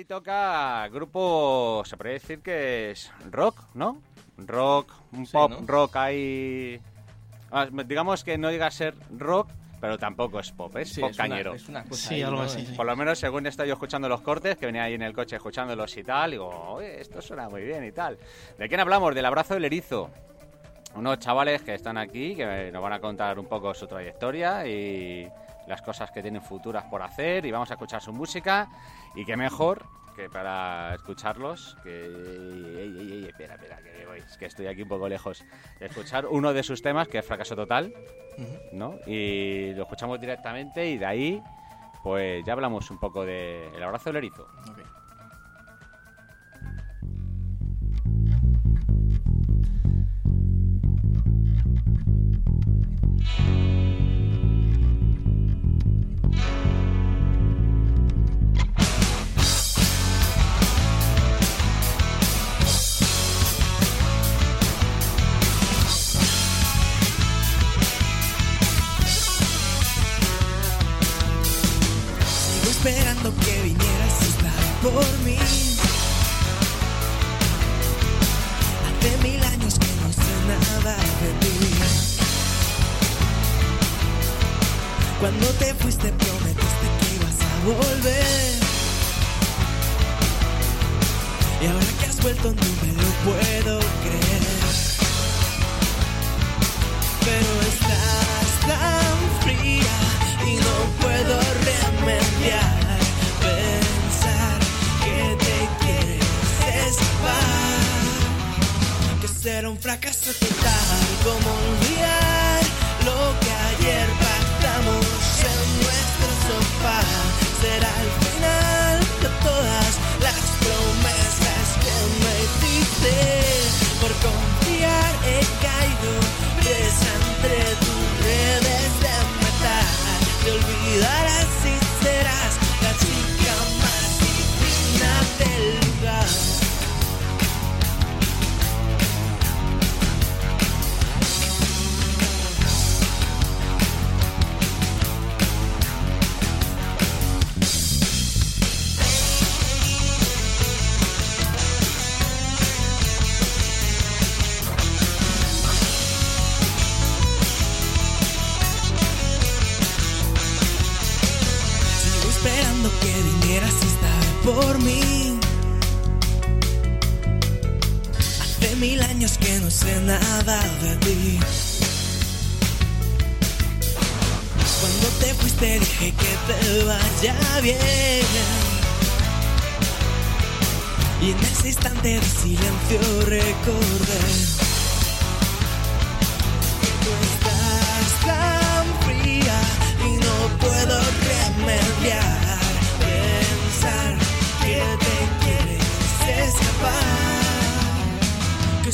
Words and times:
hoy 0.00 0.04
toca 0.06 0.88
grupo, 0.88 1.82
se 1.84 1.94
podría 1.98 2.14
decir 2.14 2.40
que 2.40 2.92
es 2.92 3.12
rock, 3.30 3.60
¿no? 3.74 4.00
Rock, 4.38 4.90
un 5.12 5.26
Sí, 5.26 5.32
pop 5.32 5.50
¿no? 5.50 5.66
rock 5.66 5.96
hay... 5.96 6.80
ah, 7.50 7.66
Digamos 7.84 8.24
que 8.24 8.38
no 8.38 8.48
diga 8.48 8.70
ser 8.70 8.94
rock, 9.10 9.50
pero 9.78 9.98
tampoco 9.98 10.40
es 10.40 10.52
pop, 10.52 10.74
es 10.78 10.88
Sí, 10.94 11.02
pop 11.02 11.10
es 11.10 11.18
una- 11.18 11.28
cañero. 11.28 11.54
es 11.54 11.68
una 11.68 11.84
cosa 11.84 12.08
Sí, 12.08 12.14
ahí, 12.14 12.22
algo 12.22 12.38
¿no? 12.38 12.42
así, 12.44 12.64
sí. 12.64 12.72
Por 12.74 12.86
lo 12.86 12.96
menos 12.96 13.18
según 13.18 13.46
estoy 13.46 13.68
yo 13.68 13.74
escuchando 13.74 14.08
los 14.08 14.22
cortes, 14.22 14.56
que 14.56 14.64
venía 14.66 14.84
ahí 14.84 14.94
en 14.94 15.02
el 15.02 15.12
coche 15.12 15.36
escuchándolos 15.36 15.94
y 15.98 16.02
tal, 16.02 16.30
digo, 16.30 16.48
oye, 16.48 16.98
esto 16.98 17.20
suena 17.20 17.50
muy 17.50 17.60
bien 17.62 17.84
y 17.84 17.92
tal. 17.92 18.16
¿De 18.58 18.68
quién 18.68 18.80
hablamos? 18.80 19.14
Del 19.14 19.26
abrazo 19.26 19.52
del 19.54 19.66
erizo. 19.66 20.10
Unos 20.94 21.18
chavales 21.18 21.60
que 21.60 21.74
están 21.74 21.98
aquí, 21.98 22.34
que 22.34 22.70
nos 22.72 22.82
van 22.82 22.94
a 22.94 23.00
contar 23.00 23.38
un 23.38 23.46
poco 23.46 23.74
su 23.74 23.86
trayectoria 23.86 24.66
y 24.66 25.30
las 25.70 25.82
cosas 25.82 26.10
que 26.10 26.20
tienen 26.20 26.42
futuras 26.42 26.84
por 26.84 27.00
hacer 27.00 27.46
y 27.46 27.50
vamos 27.50 27.70
a 27.70 27.74
escuchar 27.74 28.02
su 28.02 28.12
música 28.12 28.68
y 29.14 29.24
qué 29.24 29.36
mejor 29.36 29.86
que 30.16 30.28
para 30.28 30.96
escucharlos 30.96 31.76
que 31.82 32.04
ey, 32.04 32.96
ey, 32.98 33.12
ey, 33.12 33.26
espera, 33.26 33.54
espera, 33.54 33.78
que 33.78 34.04
voy, 34.04 34.18
es 34.18 34.36
que 34.36 34.46
estoy 34.46 34.66
aquí 34.66 34.82
un 34.82 34.88
poco 34.88 35.08
lejos. 35.08 35.44
Escuchar 35.78 36.26
uno 36.26 36.52
de 36.52 36.62
sus 36.64 36.82
temas 36.82 37.06
que 37.06 37.18
es 37.18 37.24
Fracaso 37.24 37.54
Total, 37.54 37.94
¿no? 38.72 38.98
Y 39.06 39.72
lo 39.74 39.84
escuchamos 39.84 40.20
directamente 40.20 40.90
y 40.90 40.98
de 40.98 41.06
ahí 41.06 41.42
pues 42.02 42.44
ya 42.44 42.54
hablamos 42.54 42.90
un 42.90 42.98
poco 42.98 43.24
de 43.24 43.68
El 43.68 43.82
abrazo 43.82 44.10
del 44.10 44.16
erizo. 44.16 44.48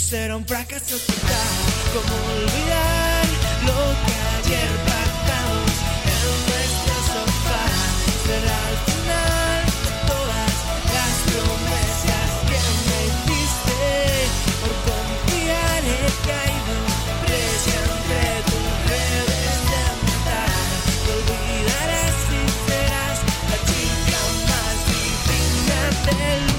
Será 0.06 0.36
un 0.36 0.46
fracaso 0.46 0.96
total 0.98 1.56
como 1.92 2.14
olvidar 2.36 3.26
lo 3.66 3.80
que 4.04 4.14
ayer 4.36 4.70
pactamos 4.86 5.72
en 6.14 6.30
nuestro 6.48 6.94
sofá. 7.12 7.66
Será 8.26 8.58
el 8.70 9.05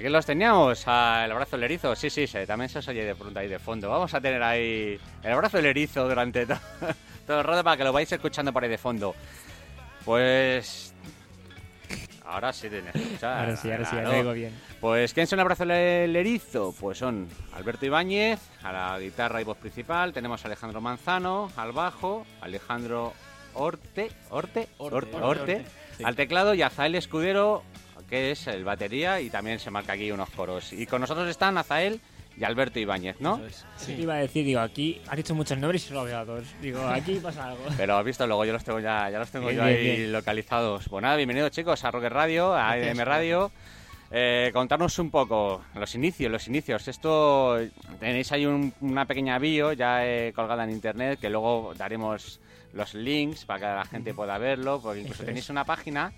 aquí 0.00 0.08
los 0.08 0.26
teníamos, 0.26 0.82
a 0.86 1.24
el 1.24 1.32
abrazo 1.32 1.56
del 1.56 1.64
erizo. 1.64 1.94
Sí, 1.94 2.10
sí, 2.10 2.26
también 2.46 2.68
se 2.68 2.78
os 2.80 2.88
oye 2.88 3.04
de 3.04 3.14
pronto 3.14 3.38
ahí 3.38 3.48
de 3.48 3.58
fondo. 3.58 3.88
Vamos 3.88 4.12
a 4.14 4.20
tener 4.20 4.42
ahí 4.42 4.98
el 5.22 5.32
abrazo 5.32 5.56
del 5.58 5.66
erizo 5.66 6.08
durante 6.08 6.46
to- 6.46 6.58
todo 7.26 7.38
el 7.38 7.44
rato 7.44 7.62
para 7.64 7.76
que 7.76 7.84
lo 7.84 7.92
vais 7.92 8.10
escuchando 8.10 8.52
por 8.52 8.64
ahí 8.64 8.70
de 8.70 8.78
fondo. 8.78 9.14
Pues. 10.04 10.94
Ahora 12.24 12.52
sí 12.52 12.68
tienes 12.68 12.92
que 12.92 12.98
escuchar. 12.98 13.40
Ahora 13.40 13.56
sí, 13.56 13.70
ahora 13.72 13.84
sí, 13.84 13.96
ahora 13.96 14.10
oigo 14.10 14.32
bien. 14.32 14.52
Pues, 14.80 15.12
¿quién 15.12 15.26
son 15.26 15.38
el 15.38 15.42
abrazo 15.42 15.66
del 15.66 16.14
erizo? 16.14 16.72
Pues 16.78 16.96
son 16.98 17.28
Alberto 17.54 17.86
Ibáñez, 17.86 18.38
a 18.62 18.72
la 18.72 18.98
guitarra 19.00 19.40
y 19.40 19.44
voz 19.44 19.58
principal. 19.58 20.12
Tenemos 20.12 20.44
a 20.44 20.46
Alejandro 20.48 20.80
Manzano, 20.80 21.50
al 21.56 21.72
bajo. 21.72 22.24
Alejandro 22.40 23.12
Orte, 23.54 24.12
Orte, 24.30 24.68
Orte, 24.78 24.96
Orte, 24.96 25.16
Orte, 25.16 25.40
Orte, 25.40 25.64
sí. 25.96 26.04
al 26.04 26.14
teclado 26.14 26.54
y 26.54 26.62
Azael 26.62 26.94
Escudero, 26.94 27.64
que 28.10 28.32
es 28.32 28.46
el 28.48 28.64
batería 28.64 29.20
y 29.20 29.30
también 29.30 29.58
se 29.60 29.70
marca 29.70 29.92
aquí 29.94 30.10
unos 30.12 30.28
coros. 30.30 30.72
Y 30.72 30.84
con 30.86 31.00
nosotros 31.00 31.28
están 31.28 31.56
Azael 31.56 32.00
y 32.36 32.44
Alberto 32.44 32.78
Ibáñez, 32.78 33.20
¿no? 33.20 33.40
Es. 33.46 33.64
Sí. 33.76 33.92
Iba 33.98 34.14
a 34.14 34.18
decir, 34.18 34.44
digo, 34.44 34.60
aquí 34.60 35.00
has 35.08 35.16
dicho 35.16 35.34
muchos 35.34 35.56
nombres 35.58 35.84
y 35.84 35.88
solo 35.88 36.04
veo 36.04 36.18
a 36.18 36.24
dos. 36.24 36.44
Digo, 36.60 36.80
aquí 36.86 37.14
pasa 37.22 37.46
algo. 37.48 37.62
Pero 37.76 37.96
has 37.96 38.04
visto, 38.04 38.26
luego 38.26 38.44
yo 38.44 38.52
los 38.52 38.64
tengo 38.64 38.80
ya, 38.80 39.08
ya 39.10 39.18
los 39.18 39.30
tengo 39.30 39.46
Bien, 39.48 39.58
yo 39.60 39.64
bien, 39.66 39.78
ahí 39.78 39.96
bien. 39.96 40.12
localizados. 40.12 40.88
Pues 40.88 41.02
nada, 41.02 41.16
bienvenidos 41.16 41.50
chicos 41.52 41.84
a 41.84 41.90
Rocket 41.90 42.12
Radio, 42.12 42.52
a 42.54 42.76
Gracias. 42.76 43.06
Radio. 43.06 43.52
Eh, 44.12 44.50
contarnos 44.52 44.98
un 44.98 45.08
poco 45.10 45.62
los 45.74 45.94
inicios, 45.94 46.32
los 46.32 46.48
inicios. 46.48 46.88
Esto 46.88 47.58
tenéis 48.00 48.32
ahí 48.32 48.44
un- 48.44 48.74
una 48.80 49.04
pequeña 49.06 49.38
bio 49.38 49.72
ya 49.72 50.04
eh, 50.04 50.32
colgada 50.34 50.64
en 50.64 50.70
internet 50.70 51.20
que 51.20 51.30
luego 51.30 51.74
daremos 51.76 52.40
los 52.72 52.94
links 52.94 53.44
para 53.44 53.60
que 53.60 53.66
la 53.66 53.84
gente 53.84 54.12
pueda 54.14 54.36
verlo, 54.38 54.80
porque 54.82 55.00
incluso 55.00 55.22
Eso 55.22 55.26
tenéis 55.26 55.44
es. 55.44 55.50
una 55.50 55.64
página 55.64 56.12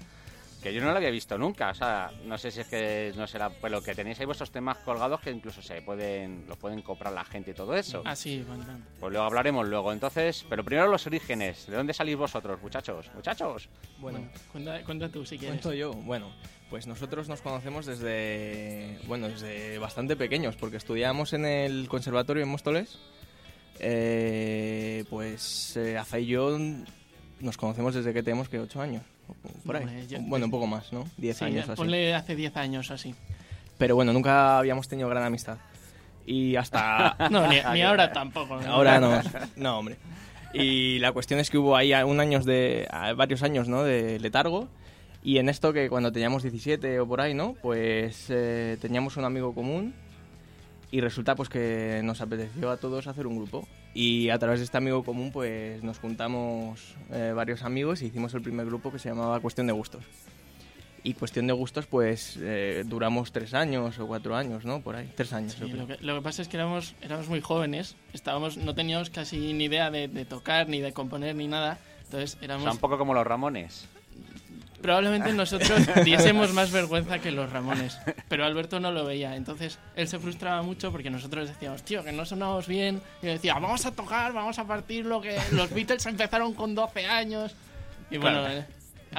que 0.62 0.72
yo 0.72 0.80
no 0.80 0.90
la 0.92 0.96
había 0.96 1.10
visto 1.10 1.36
nunca. 1.36 1.70
O 1.70 1.74
sea, 1.74 2.10
no 2.24 2.38
sé 2.38 2.50
si 2.50 2.60
es 2.60 2.66
que 2.68 3.12
no 3.16 3.26
será, 3.26 3.50
pero 3.50 3.82
que 3.82 3.94
tenéis 3.94 4.18
ahí 4.20 4.26
vuestros 4.26 4.50
temas 4.50 4.78
colgados 4.78 5.20
que 5.20 5.30
incluso 5.30 5.60
se 5.60 5.82
pueden, 5.82 6.44
los 6.48 6.56
pueden 6.56 6.80
comprar 6.82 7.12
la 7.12 7.24
gente 7.24 7.50
y 7.50 7.54
todo 7.54 7.74
eso. 7.76 8.02
Ah, 8.04 8.16
sí, 8.16 8.44
bueno. 8.46 8.64
Pues 9.00 9.12
luego 9.12 9.26
hablaremos 9.26 9.68
luego. 9.68 9.92
Entonces, 9.92 10.46
pero 10.48 10.64
primero 10.64 10.88
los 10.88 11.06
orígenes. 11.06 11.66
¿De 11.66 11.76
dónde 11.76 11.92
salís 11.92 12.16
vosotros, 12.16 12.62
muchachos? 12.62 13.10
Muchachos. 13.14 13.68
Bueno, 13.98 14.18
Bueno, 14.20 14.32
cuenta, 14.52 14.84
cuenta 14.84 15.08
tú 15.10 15.24
si 15.26 15.36
quieres. 15.36 15.60
cuento 15.60 15.74
yo. 15.76 15.92
Bueno, 15.92 16.32
pues 16.70 16.86
nosotros 16.86 17.28
nos 17.28 17.40
conocemos 17.42 17.84
desde, 17.84 18.98
bueno, 19.06 19.28
desde 19.28 19.78
bastante 19.78 20.16
pequeños, 20.16 20.56
porque 20.56 20.76
estudiábamos 20.78 21.32
en 21.32 21.44
el 21.44 21.88
conservatorio 21.88 22.42
en 22.44 22.48
Móstoles. 22.48 22.98
Eh, 23.78 25.04
pues 25.10 25.76
eh, 25.76 25.98
Aza 25.98 26.18
y 26.18 26.26
yo 26.26 26.56
nos 27.40 27.56
conocemos 27.56 27.94
desde 27.94 28.12
que 28.12 28.22
tenemos 28.22 28.48
que 28.48 28.60
8 28.60 28.80
años, 28.80 29.02
por 29.64 29.76
ahí. 29.76 30.06
Ya- 30.08 30.18
bueno, 30.20 30.46
un 30.46 30.50
poco 30.50 30.66
más, 30.66 30.92
¿no? 30.92 31.04
10 31.16 31.36
Sí, 31.38 31.44
años 31.44 31.68
así. 31.68 31.76
ponle 31.76 32.14
hace 32.14 32.34
10 32.36 32.56
años 32.56 32.90
así. 32.90 33.14
Pero 33.78 33.94
bueno, 33.94 34.12
nunca 34.12 34.58
habíamos 34.58 34.88
tenido 34.88 35.08
gran 35.08 35.24
amistad. 35.24 35.58
Y 36.26 36.56
hasta 36.56 37.16
No, 37.30 37.46
ni, 37.48 37.56
ni 37.72 37.82
ahora 37.82 38.12
tampoco. 38.12 38.60
¿no? 38.60 38.66
Ahora 38.72 39.00
no. 39.00 39.20
No, 39.56 39.78
hombre. 39.78 39.96
Y 40.54 40.98
la 40.98 41.12
cuestión 41.12 41.40
es 41.40 41.48
que 41.50 41.58
hubo 41.58 41.76
ahí 41.76 41.92
un 41.94 42.20
años 42.20 42.44
de, 42.44 42.86
a- 42.90 43.12
varios 43.14 43.42
años, 43.42 43.68
¿no? 43.68 43.82
De 43.84 44.20
letargo. 44.20 44.68
Y 45.24 45.38
en 45.38 45.48
esto 45.48 45.72
que 45.72 45.88
cuando 45.88 46.10
teníamos 46.12 46.42
17 46.42 46.98
o 47.00 47.06
por 47.06 47.20
ahí, 47.20 47.32
¿no? 47.32 47.54
Pues 47.62 48.26
eh, 48.28 48.76
teníamos 48.80 49.16
un 49.16 49.24
amigo 49.24 49.54
común 49.54 49.94
y 50.90 51.00
resulta 51.00 51.34
pues 51.36 51.48
que 51.48 52.00
nos 52.04 52.20
apeteció 52.20 52.70
a 52.70 52.76
todos 52.76 53.06
hacer 53.06 53.26
un 53.26 53.36
grupo. 53.36 53.66
Y 53.94 54.30
a 54.30 54.38
través 54.38 54.60
de 54.60 54.64
este 54.64 54.78
amigo 54.78 55.04
común 55.04 55.30
pues 55.32 55.82
nos 55.82 55.98
juntamos 55.98 56.94
eh, 57.10 57.32
varios 57.34 57.62
amigos 57.62 58.00
y 58.02 58.06
hicimos 58.06 58.32
el 58.34 58.40
primer 58.42 58.66
grupo 58.66 58.90
que 58.90 58.98
se 58.98 59.08
llamaba 59.10 59.38
Cuestión 59.40 59.66
de 59.66 59.72
Gustos. 59.74 60.04
Y 61.04 61.14
Cuestión 61.14 61.46
de 61.46 61.52
Gustos 61.52 61.86
pues 61.86 62.38
eh, 62.40 62.84
duramos 62.86 63.32
tres 63.32 63.52
años 63.54 63.98
o 63.98 64.06
cuatro 64.06 64.34
años, 64.36 64.64
¿no? 64.64 64.80
Por 64.80 64.96
ahí, 64.96 65.12
tres 65.16 65.32
años. 65.32 65.52
Sí, 65.58 65.68
lo, 65.68 65.86
que, 65.86 65.98
lo 66.00 66.14
que 66.14 66.22
pasa 66.22 66.42
es 66.42 66.48
que 66.48 66.56
éramos, 66.56 66.94
éramos 67.02 67.28
muy 67.28 67.40
jóvenes, 67.40 67.96
estábamos, 68.12 68.56
no 68.56 68.74
teníamos 68.74 69.10
casi 69.10 69.52
ni 69.52 69.64
idea 69.64 69.90
de, 69.90 70.08
de 70.08 70.24
tocar, 70.24 70.68
ni 70.68 70.80
de 70.80 70.92
componer, 70.92 71.34
ni 71.34 71.48
nada. 71.48 71.78
Entonces 72.04 72.38
O 72.40 72.44
éramos... 72.44 72.62
sea, 72.62 72.72
un 72.72 72.78
poco 72.78 72.98
como 72.98 73.14
los 73.14 73.26
Ramones. 73.26 73.88
Probablemente 74.82 75.32
nosotros 75.32 75.70
diésemos 76.04 76.52
más 76.52 76.70
vergüenza 76.72 77.18
que 77.20 77.30
los 77.30 77.50
Ramones, 77.50 77.96
pero 78.28 78.44
Alberto 78.44 78.80
no 78.80 78.90
lo 78.90 79.04
veía. 79.04 79.36
Entonces 79.36 79.78
él 79.96 80.08
se 80.08 80.18
frustraba 80.18 80.62
mucho 80.62 80.90
porque 80.92 81.08
nosotros 81.08 81.48
decíamos, 81.48 81.82
tío, 81.84 82.02
que 82.04 82.12
no 82.12 82.24
sonamos 82.26 82.66
bien. 82.66 83.00
Y 83.22 83.26
decía, 83.26 83.54
vamos 83.54 83.86
a 83.86 83.92
tocar, 83.94 84.32
vamos 84.32 84.58
a 84.58 84.66
partirlo, 84.66 85.20
que 85.20 85.38
los 85.52 85.70
Beatles 85.72 86.04
empezaron 86.06 86.52
con 86.54 86.74
12 86.74 87.06
años. 87.06 87.54
Y 88.10 88.18
bueno, 88.18 88.40
Claro. 88.40 88.54
eh, 88.60 88.66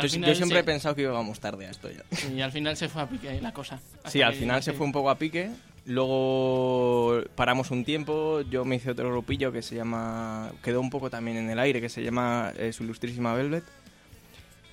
Yo, 0.02 0.36
siempre 0.36 0.60
he 0.60 0.64
pensado 0.64 0.96
que 0.96 1.04
íbamos 1.04 1.40
tarde 1.40 1.68
a 1.68 1.72
esto 1.72 1.90
ya. 1.90 2.04
Y 2.32 2.42
al 2.42 2.52
final 2.52 2.76
se 2.76 2.90
fue 2.90 3.02
a 3.02 3.08
pique 3.08 3.40
la 3.42 3.54
cosa. 3.54 3.80
Sí, 4.06 4.22
al 4.22 4.34
que- 4.34 4.40
final 4.40 4.62
se 4.62 4.74
fue 4.74 4.86
un 4.86 4.92
poco 4.92 5.10
a 5.10 5.18
pique. 5.18 5.50
Luego 5.86 7.22
paramos 7.36 7.72
un 7.72 7.84
tiempo. 7.86 8.42
Yo 8.50 8.66
me 8.66 8.76
hice 8.78 8.92
otro 8.92 9.10
grupillo 9.10 9.52
que 9.52 9.62
se 9.62 9.76
llama. 9.76 10.52
Quedó 10.64 10.80
un 10.82 10.90
poco 10.90 11.10
también 11.10 11.38
en 11.38 11.50
el 11.50 11.60
aire, 11.60 11.82
que 11.82 11.90
se 11.90 12.04
llama 12.04 12.52
eh, 12.58 12.72
Su 12.74 12.84
Ilustrísima 12.84 13.34
Velvet. 13.34 13.64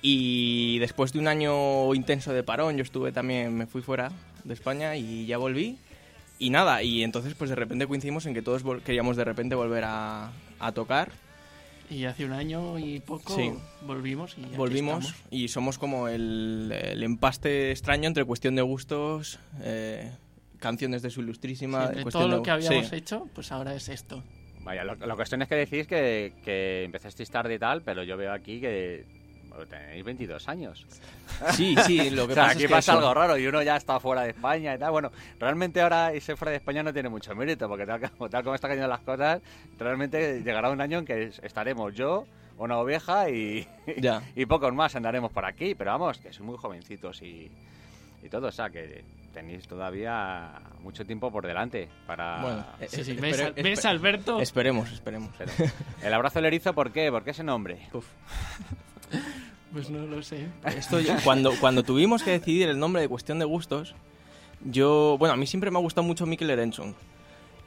Y 0.01 0.79
después 0.79 1.13
de 1.13 1.19
un 1.19 1.27
año 1.27 1.93
intenso 1.93 2.33
de 2.33 2.43
parón, 2.43 2.75
yo 2.77 2.83
estuve 2.83 3.11
también. 3.11 3.55
Me 3.55 3.67
fui 3.67 3.81
fuera 3.81 4.11
de 4.43 4.53
España 4.53 4.95
y 4.95 5.25
ya 5.27 5.37
volví. 5.37 5.77
Y 6.39 6.49
nada, 6.49 6.81
y 6.81 7.03
entonces 7.03 7.35
pues 7.35 7.51
de 7.51 7.55
repente 7.55 7.85
coincidimos 7.85 8.25
en 8.25 8.33
que 8.33 8.41
todos 8.41 8.63
queríamos 8.83 9.15
de 9.15 9.23
repente 9.23 9.53
volver 9.53 9.83
a, 9.85 10.31
a 10.59 10.71
tocar. 10.71 11.11
Y 11.87 12.05
hace 12.05 12.25
un 12.25 12.31
año 12.31 12.79
y 12.79 12.99
poco 12.99 13.35
Sí. 13.35 13.51
volvimos 13.85 14.35
y 14.37 14.55
Volvimos 14.55 15.13
y 15.29 15.49
somos 15.49 15.77
como 15.77 16.07
el, 16.07 16.71
el 16.71 17.03
empaste 17.03 17.69
extraño 17.71 18.07
entre 18.07 18.23
cuestión 18.25 18.55
de 18.55 18.61
gustos, 18.63 19.39
eh, 19.61 20.09
canciones 20.57 21.01
de 21.03 21.09
su 21.11 21.19
ilustrísima. 21.21 21.89
Sí, 21.89 21.95
de 21.95 22.05
todo 22.05 22.23
de- 22.23 22.29
lo 22.37 22.41
que 22.43 22.49
habíamos 22.49 22.87
sí. 22.87 22.95
hecho, 22.95 23.27
pues 23.35 23.51
ahora 23.51 23.75
es 23.75 23.89
esto. 23.89 24.23
Vaya, 24.61 24.83
lo- 24.83 24.95
la 24.95 25.15
cuestión 25.15 25.41
es 25.43 25.47
que 25.49 25.55
decís 25.55 25.85
que, 25.85 26.33
que 26.43 26.85
empezasteis 26.85 27.29
tarde 27.29 27.55
y 27.55 27.59
tal, 27.59 27.81
pero 27.83 28.03
yo 28.03 28.15
veo 28.17 28.31
aquí 28.31 28.59
que 28.61 29.05
tenéis 29.69 30.03
22 30.03 30.47
años. 30.49 30.85
Sí, 31.53 31.75
sí, 31.87 32.11
lo 32.11 32.27
que 32.27 32.33
o 32.33 32.35
sea, 32.35 32.43
pasa 32.43 32.53
aquí 32.53 32.63
es 32.63 32.67
que 32.67 32.73
pasa 32.75 32.91
eso- 32.91 32.99
algo 32.99 33.13
raro 33.15 33.35
y 33.37 33.47
uno 33.47 33.63
ya 33.63 33.75
está 33.75 33.99
fuera 33.99 34.21
de 34.23 34.29
España 34.29 34.75
y 34.75 34.77
tal. 34.77 34.91
Bueno, 34.91 35.11
realmente 35.39 35.81
ahora 35.81 36.13
irse 36.13 36.35
fuera 36.35 36.51
de 36.51 36.57
España 36.57 36.83
no 36.83 36.93
tiene 36.93 37.09
mucho 37.09 37.33
mérito, 37.35 37.67
porque 37.67 37.85
tal, 37.85 37.99
como- 38.11 38.29
tal 38.29 38.43
como 38.43 38.53
están 38.55 38.69
cayendo 38.69 38.87
las 38.87 38.99
cosas, 39.01 39.41
realmente 39.79 40.43
llegará 40.43 40.69
un 40.69 40.79
año 40.81 40.99
en 40.99 41.05
que 41.05 41.31
estaremos 41.41 41.95
yo, 41.95 42.25
una 42.59 42.77
oveja 42.77 43.27
y, 43.31 43.67
Ya. 43.97 44.21
y 44.35 44.45
pocos 44.45 44.71
más 44.73 44.95
andaremos 44.95 45.31
por 45.31 45.45
aquí. 45.45 45.73
Pero 45.73 45.89
vamos, 45.91 46.19
que 46.19 46.27
sois 46.31 46.41
muy 46.41 46.57
jovencitos 46.57 47.21
y, 47.23 47.49
y 48.21 48.29
todo, 48.29 48.47
o 48.49 48.51
sea, 48.51 48.69
que 48.69 49.03
tenéis 49.33 49.67
todavía 49.67 50.51
mucho 50.81 51.03
tiempo 51.05 51.31
por 51.31 51.47
delante 51.47 51.89
para... 52.05 52.41
Bueno, 52.41 52.65
eh, 52.81 52.87
Sí, 52.87 53.03
sí, 53.03 53.11
espere- 53.13 53.21
¿Ves, 53.21 53.39
al- 53.41 53.55
espe- 53.55 53.63
ves, 53.63 53.85
Alberto? 53.85 54.39
Esperemos, 54.41 54.91
esperemos. 54.91 55.31
Pero, 55.39 55.51
el 56.03 56.13
abrazo 56.13 56.35
del 56.39 56.45
erizo, 56.47 56.73
¿por 56.73 56.91
qué? 56.91 57.09
¿Por 57.09 57.23
qué 57.23 57.31
ese 57.31 57.43
nombre? 57.43 57.79
Uf. 57.93 58.05
Pues 59.71 59.89
no 59.89 60.05
lo 60.05 60.21
sé. 60.21 60.47
Esto 60.75 60.99
yo- 60.99 61.15
cuando, 61.23 61.53
cuando 61.61 61.83
tuvimos 61.83 62.23
que 62.23 62.31
decidir 62.31 62.67
el 62.67 62.77
nombre 62.77 63.01
de 63.01 63.07
cuestión 63.07 63.39
de 63.39 63.45
gustos, 63.45 63.95
yo, 64.65 65.15
bueno, 65.17 65.33
a 65.33 65.37
mí 65.37 65.47
siempre 65.47 65.71
me 65.71 65.77
ha 65.77 65.81
gustado 65.81 66.05
mucho 66.05 66.25
Mikel 66.25 66.49
Erenson. 66.49 66.93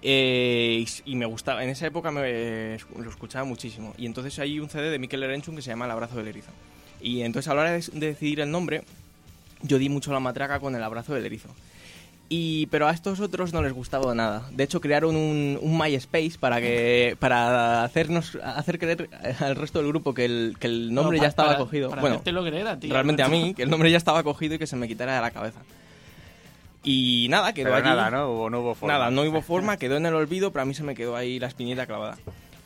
Eh, 0.02 0.84
y, 1.06 1.16
me 1.16 1.24
gustaba, 1.24 1.64
en 1.64 1.70
esa 1.70 1.86
época 1.86 2.10
me, 2.10 2.76
lo 2.98 3.08
escuchaba 3.08 3.46
muchísimo. 3.46 3.94
Y 3.96 4.04
entonces 4.04 4.38
hay 4.38 4.60
un 4.60 4.68
CD 4.68 4.90
de 4.90 4.98
Mikel 4.98 5.22
Erenson 5.22 5.56
que 5.56 5.62
se 5.62 5.70
llama 5.70 5.86
El 5.86 5.92
abrazo 5.92 6.16
del 6.18 6.28
erizo. 6.28 6.50
Y 7.00 7.22
entonces 7.22 7.50
a 7.50 7.54
la 7.54 7.62
hora 7.62 7.70
de 7.72 7.80
decidir 7.92 8.40
el 8.40 8.50
nombre, 8.50 8.82
yo 9.62 9.78
di 9.78 9.88
mucho 9.88 10.12
la 10.12 10.20
matraca 10.20 10.60
con 10.60 10.76
El 10.76 10.82
abrazo 10.82 11.14
del 11.14 11.24
erizo. 11.24 11.48
Y, 12.30 12.66
pero 12.66 12.88
a 12.88 12.90
estos 12.92 13.20
otros 13.20 13.52
no 13.52 13.62
les 13.62 13.72
gustaba 13.74 14.14
nada. 14.14 14.48
De 14.50 14.64
hecho, 14.64 14.80
crearon 14.80 15.14
un, 15.14 15.58
un 15.60 15.78
MySpace 15.78 16.32
para 16.40 16.60
que 16.60 17.16
para 17.20 17.84
hacernos 17.84 18.36
hacer 18.42 18.78
creer 18.78 19.10
al 19.40 19.56
resto 19.56 19.78
del 19.80 19.88
grupo 19.88 20.14
que 20.14 20.24
el, 20.24 20.56
que 20.58 20.66
el 20.66 20.92
nombre 20.94 21.18
No, 21.18 21.22
ya 21.22 21.28
estaba 21.28 21.48
para- 21.50 21.58
cogido. 21.60 21.90
Para 21.90 22.00
bueno, 22.00 22.16
hacértelo 22.16 22.42
creer 22.44 22.66
a 22.66 22.80
ti. 22.80 22.88
realmente 22.88 23.22
a 23.22 23.28
mí, 23.28 23.52
que 23.56 23.62
el 23.62 23.70
nombre 23.70 23.90
ya 23.90 23.98
estaba 23.98 24.22
cogido 24.22 24.54
y 24.54 24.58
que 24.58 24.66
se 24.66 24.74
me 24.74 24.88
quitara 24.88 25.14
de 25.14 25.20
la 25.20 25.30
cabeza. 25.30 25.60
Y 26.82 27.26
nada, 27.30 27.52
quedó 27.54 27.64
Pero 27.66 27.76
allí. 27.76 27.84
nada, 27.84 28.10
¿no? 28.10 28.30
Hubo, 28.30 28.50
no 28.50 28.60
hubo 28.60 28.74
forma. 28.74 28.92
Nada, 28.94 29.10
no 29.10 29.22
hubo 29.22 29.40
forma, 29.42 29.76
quedó 29.78 29.96
en 29.96 30.06
el 30.06 30.14
olvido, 30.14 30.50
pero 30.52 30.62
a 30.62 30.66
mí 30.66 30.74
se 30.74 30.82
me 30.82 30.94
quedó 30.94 31.16
ahí 31.16 31.38
la 31.38 31.46
espinita 31.48 31.86
clavada. 31.86 32.16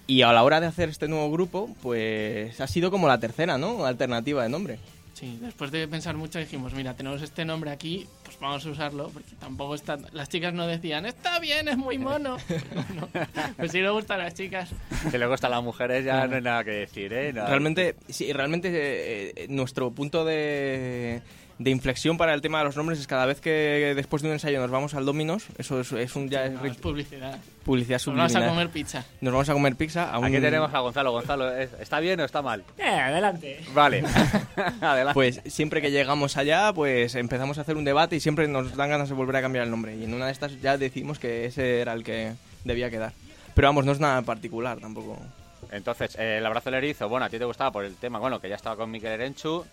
Y 0.07 0.23
a 0.23 0.33
la 0.33 0.43
hora 0.43 0.61
de 0.61 0.67
hacer 0.67 0.89
este 0.89 1.07
nuevo 1.09 1.31
grupo, 1.31 1.69
pues 1.83 2.61
ha 2.61 2.67
sido 2.67 2.91
como 2.91 3.07
la 3.09 3.21
tercera, 3.21 3.59
¿no? 3.59 3.85
Alternativa 3.85 4.43
de 4.43 4.49
nombre. 4.49 4.79
Sí, 5.15 5.39
después 5.43 5.71
de 5.73 5.87
pensar 5.89 6.17
mucho 6.17 6.39
dijimos, 6.39 6.73
mira, 6.75 6.95
tenemos 6.95 7.21
este 7.23 7.45
nombre 7.45 7.71
aquí, 7.71 8.07
pues 8.39 8.49
vamos 8.49 8.67
a 8.67 8.71
usarlo, 8.71 9.11
porque 9.11 9.35
tampoco 9.41 9.75
está... 9.75 9.99
Las 10.13 10.29
chicas 10.29 10.55
no 10.55 10.67
decían, 10.67 11.07
está 11.07 11.41
bien, 11.41 11.67
es 11.67 11.77
muy 11.77 11.99
mono. 11.99 12.37
No, 12.95 13.09
pues 13.57 13.73
sí 13.73 13.81
le 13.81 13.91
gusta 13.91 14.15
a 14.15 14.19
las 14.19 14.35
chicas. 14.35 14.71
Que 15.11 15.19
le 15.19 15.27
gusta 15.27 15.49
a 15.49 15.51
las 15.51 15.63
mujeres 15.63 16.05
ya 16.05 16.27
no 16.27 16.37
hay 16.37 16.43
nada 16.43 16.65
que 16.65 16.71
decir, 16.71 17.13
¿eh? 17.13 17.33
No. 17.33 17.47
Realmente, 17.47 17.97
sí, 18.09 18.33
realmente 18.33 18.69
eh, 18.69 19.33
eh, 19.37 19.47
nuestro 19.49 19.91
punto 19.91 20.25
de, 20.25 21.21
de 21.59 21.71
inflexión 21.71 22.17
para 22.19 22.35
el 22.35 22.41
tema 22.41 22.59
de 22.59 22.65
los 22.65 22.77
nombres 22.77 23.01
es 23.01 23.07
cada 23.09 23.27
vez 23.27 23.41
que 23.41 23.93
después 23.97 24.23
de 24.23 24.29
un 24.29 24.35
ensayo 24.35 24.61
nos 24.61 24.71
vamos 24.71 24.95
al 24.95 25.05
Dominos, 25.05 25.47
eso 25.59 25.81
es, 25.81 25.91
es 25.93 26.15
un 26.15 26.29
ya 26.31 26.45
es 26.45 26.53
No, 26.53 26.65
es 26.65 26.77
publicidad. 26.77 27.39
publicidad 27.65 27.97
Nos 27.99 28.07
vamos 28.07 28.23
a 28.23 28.29
subliminal. 28.29 28.51
comer 28.55 28.69
pizza. 28.71 29.05
Nos 29.21 29.33
vamos 29.33 29.49
a 29.49 29.53
comer 29.55 29.75
pizza. 29.77 30.11
A 30.13 30.19
un- 30.21 30.27
Aquí 30.27 30.41
tenemos 30.41 30.73
a 30.73 30.79
Gonzalo. 30.79 31.11
Gonzalo, 31.11 31.57
¿es- 31.57 31.71
¿está 31.81 31.99
bien 32.01 32.21
o 32.21 32.25
está 32.25 32.43
mal? 32.43 32.63
Eh, 32.79 32.85
adelante. 32.85 33.61
Vale. 33.75 34.05
Adelante. 34.81 35.15
Pues 35.15 35.41
siempre 35.47 35.83
que 35.83 35.91
llegamos 35.91 36.37
allá, 36.37 36.73
pues 36.73 37.15
empezamos 37.17 37.59
a 37.59 37.63
hacer 37.63 37.77
un 37.77 37.85
debate 37.85 38.15
y 38.17 38.21
siempre 38.21 38.47
nos 38.49 38.77
dan 38.77 38.91
ganas 38.91 39.09
de 39.09 39.15
volver 39.17 39.37
a 39.37 39.41
cambiar 39.43 39.65
el 39.65 39.71
nombre. 39.71 39.97
Y 39.97 40.05
en 40.05 40.15
una 40.15 40.27
de 40.27 40.33
estas 40.33 40.61
ya 40.61 40.79
decidimos 40.79 41.19
que 41.19 41.47
ese 41.47 41.81
era 41.81 41.93
el 41.93 42.05
que 42.05 42.35
debía 42.65 42.89
quedar. 42.91 43.13
Pero 43.55 43.67
vamos, 43.69 43.85
no 43.85 43.91
es 43.93 43.99
nada 44.01 44.23
particular 44.23 44.79
tampoco. 44.79 45.19
Entonces, 45.73 46.17
eh, 46.19 46.39
el 46.39 46.47
abrazo 46.47 46.71
del 46.71 46.85
erizo, 46.85 47.09
bueno, 47.09 47.27
a 47.27 47.29
ti 47.29 47.39
te 47.39 47.45
gustaba 47.45 47.73
por 47.73 47.85
el 47.85 47.95
tema, 47.97 48.19
bueno, 48.21 48.41
que 48.41 48.49
ya 48.49 48.55
estaba 48.55 48.77
con 48.77 48.91
Miquel 48.91 49.11
Erenchu. 49.13 49.67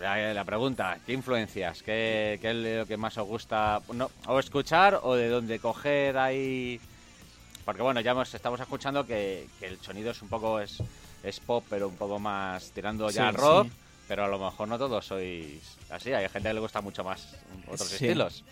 La, 0.00 0.32
la 0.32 0.44
pregunta, 0.44 0.98
¿qué 1.04 1.12
influencias? 1.12 1.82
¿Qué, 1.82 2.38
qué 2.40 2.50
es 2.50 2.78
lo 2.78 2.86
que 2.86 2.96
más 2.96 3.18
os 3.18 3.26
gusta? 3.28 3.80
No, 3.92 4.10
¿O 4.26 4.38
escuchar 4.38 4.98
o 5.02 5.14
de 5.14 5.28
dónde 5.28 5.58
coger 5.58 6.16
ahí? 6.16 6.80
Porque 7.66 7.82
bueno, 7.82 8.00
ya 8.00 8.12
hemos, 8.12 8.32
estamos 8.34 8.58
escuchando 8.60 9.06
que, 9.06 9.46
que 9.58 9.66
el 9.66 9.78
sonido 9.80 10.10
es 10.12 10.22
un 10.22 10.28
poco, 10.28 10.58
es, 10.58 10.82
es 11.22 11.38
pop, 11.40 11.64
pero 11.68 11.88
un 11.88 11.96
poco 11.96 12.18
más 12.18 12.70
tirando 12.72 13.10
ya 13.10 13.30
Sí, 13.30 13.36
rock. 13.36 13.66
sí. 13.66 13.72
Pero 14.08 14.24
a 14.24 14.28
lo 14.28 14.38
mejor 14.38 14.66
no 14.66 14.76
todos 14.78 15.04
sois 15.06 15.60
así, 15.90 16.12
hay 16.12 16.28
gente 16.30 16.48
que 16.48 16.54
le 16.54 16.60
gusta 16.60 16.80
mucho 16.80 17.04
más 17.04 17.36
otros 17.66 17.88
Sí. 17.90 17.94
estilos. 18.06 18.42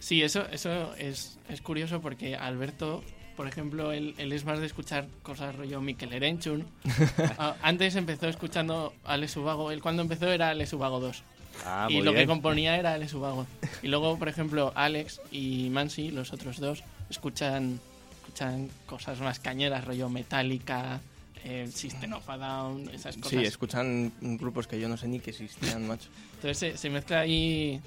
Sí, 0.00 0.22
eso, 0.22 0.44
eso 0.50 0.92
es, 0.96 1.38
es 1.48 1.60
curioso 1.62 2.00
porque 2.02 2.34
Alberto, 2.36 3.02
por 3.40 3.48
ejemplo, 3.48 3.90
él, 3.90 4.14
él 4.18 4.34
es 4.34 4.44
más 4.44 4.60
de 4.60 4.66
escuchar 4.66 5.08
cosas 5.22 5.56
rollo 5.56 5.80
Mikel 5.80 6.12
Erenchun. 6.12 6.66
Ah, 7.38 7.56
Antes 7.62 7.96
empezó 7.96 8.28
escuchando 8.28 8.92
Alex 9.02 9.34
Ubago. 9.38 9.70
Él 9.70 9.80
cuando 9.80 10.02
empezó 10.02 10.28
era 10.28 10.50
Alex 10.50 10.74
Ubago 10.74 11.00
2. 11.00 11.22
Ah, 11.64 11.86
y 11.88 12.02
lo 12.02 12.12
que 12.12 12.26
componía 12.26 12.76
era 12.76 12.92
Alex 12.92 13.14
Ubago. 13.14 13.46
Y 13.82 13.88
luego, 13.88 14.18
por 14.18 14.28
ejemplo, 14.28 14.74
Alex 14.74 15.22
y 15.32 15.70
Mansi, 15.70 16.10
los 16.10 16.34
otros 16.34 16.60
dos, 16.60 16.84
escuchan, 17.08 17.80
escuchan 18.18 18.68
cosas 18.84 19.18
más 19.20 19.38
cañeras, 19.38 19.86
rollo 19.86 20.10
Metallica, 20.10 21.00
eh, 21.42 21.66
System 21.72 22.12
of 22.12 22.28
a 22.28 22.36
Down, 22.36 22.90
esas 22.90 23.16
cosas. 23.16 23.30
Sí, 23.30 23.46
escuchan 23.46 24.12
grupos 24.20 24.66
que 24.66 24.78
yo 24.78 24.86
no 24.86 24.98
sé 24.98 25.08
ni 25.08 25.18
que 25.18 25.30
existían, 25.30 25.88
macho. 25.88 26.10
Entonces 26.34 26.58
se, 26.58 26.76
se 26.76 26.90
mezcla 26.90 27.20
ahí... 27.20 27.80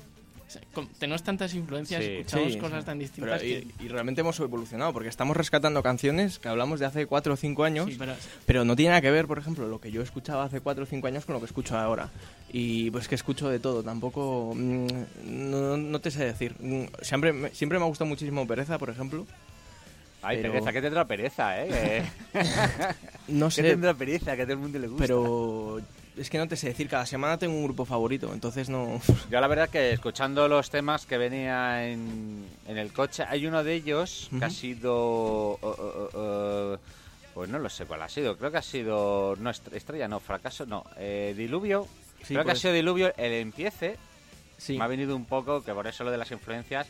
Tenemos 1.00 1.24
tantas 1.24 1.54
influencias, 1.54 2.04
Sí, 2.04 2.10
escuchamos 2.12 2.54
sí, 2.54 2.60
cosas 2.60 2.80
sí. 2.82 2.86
tan 2.86 2.98
Pero, 2.98 3.08
distintas 3.10 3.42
que... 3.42 3.68
y, 3.82 3.86
y 3.86 3.88
realmente 3.88 4.22
hemos 4.22 4.40
evolucionado 4.40 4.94
porque 4.94 5.10
estamos 5.10 5.36
rescatando 5.38 5.82
canciones 5.84 6.40
que 6.40 6.48
hablamos 6.50 6.80
de 6.80 6.86
hace 6.86 7.06
4 7.06 7.34
o 7.34 7.38
5 7.38 7.64
años, 7.64 7.86
Sí, 7.90 7.96
pero 7.98 8.14
pero 8.46 8.66
no 8.66 8.76
tiene 8.76 8.90
nada 8.92 9.02
que 9.02 9.12
ver, 9.12 9.28
por 9.28 9.40
ejemplo, 9.40 9.68
lo 9.68 9.80
que 9.82 9.92
yo 9.92 10.02
escuchaba 10.02 10.44
hace 10.46 10.62
4 10.62 10.84
o 10.84 10.88
5 10.88 11.08
años 11.08 11.26
con 11.26 11.34
lo 11.34 11.40
que 11.40 11.46
escucho 11.48 11.78
ahora. 11.78 12.10
Y 12.52 12.92
pues 12.92 13.08
que 13.08 13.16
escucho 13.16 13.50
de 13.50 13.60
todo, 13.60 13.84
tampoco. 13.84 14.54
mm, 14.56 14.88
no, 15.26 15.78
no 15.78 16.00
te 16.02 16.12
sé 16.12 16.26
decir. 16.26 16.56
Mm, 16.60 16.84
Siempre, 17.02 17.34
me- 17.34 17.50
siempre 17.50 17.80
me 17.80 17.86
ha 17.86 17.88
gustado 17.88 18.08
muchísimo 18.08 18.46
Pereza, 18.48 18.78
por 18.78 18.90
ejemplo. 18.90 19.26
Ay, 20.22 20.38
pero- 20.42 20.54
pereza, 20.54 20.72
¿qué 20.72 20.82
tendrá 20.82 21.06
pereza, 21.06 21.66
eh? 21.66 22.04
No 23.28 23.48
¿Qué 23.48 23.52
sé, 23.56 23.64
tendrá 23.64 23.94
pereza? 23.94 24.36
Que 24.36 24.44
a 24.44 24.46
todo 24.46 24.54
el 24.54 24.60
mundo 24.60 24.80
le 24.80 24.88
gusta. 24.88 25.04
pero 25.04 25.82
es 26.18 26.30
que 26.30 26.38
no 26.38 26.48
te 26.48 26.56
sé 26.56 26.68
decir. 26.68 26.88
Cada 26.90 27.06
semana 27.06 27.38
tengo 27.38 27.56
un 27.56 27.64
grupo 27.64 27.86
favorito, 27.86 28.32
entonces 28.34 28.70
no. 28.70 29.02
Yo 29.30 29.40
la 29.42 29.48
verdad 29.48 29.70
que 29.70 29.92
escuchando 29.92 30.48
los 30.48 30.70
temas 30.70 31.06
que 31.06 31.18
venía 31.18 31.88
en, 31.90 32.46
en 32.68 32.78
el 32.78 32.92
coche, 32.94 33.24
hay 33.28 33.46
uno 33.48 33.64
de 33.64 33.74
ellos 33.74 34.30
que 34.38 34.46
ha 34.46 34.50
sido... 34.50 34.94
oh, 35.62 36.78
pues 37.34 37.50
no 37.50 37.58
lo 37.60 37.70
sé 37.70 37.86
cuál 37.86 38.02
ha 38.04 38.10
sido. 38.10 38.38
Creo 38.38 38.52
que 38.52 38.58
ha 38.58 38.62
sido... 38.62 39.36
No, 39.40 39.50
est- 39.50 39.74
estrella, 39.74 40.08
no, 40.08 40.20
fracaso, 40.20 40.66
no. 40.68 40.86
eh, 40.98 41.34
diluvio. 41.36 41.88
Sí, 42.24 42.34
Creo 42.36 42.46
que 42.46 42.52
ha 42.52 42.56
sido 42.56 42.74
diluvio 42.74 43.12
el 43.18 43.34
empiece. 43.34 43.98
Sí. 44.58 44.78
Me 44.78 44.84
ha 44.84 44.88
venido 44.88 45.16
un 45.16 45.26
poco, 45.26 45.64
que 45.64 45.74
por 45.74 45.88
eso 45.88 46.04
lo 46.04 46.12
de 46.12 46.18
las 46.18 46.32
influencias... 46.32 46.88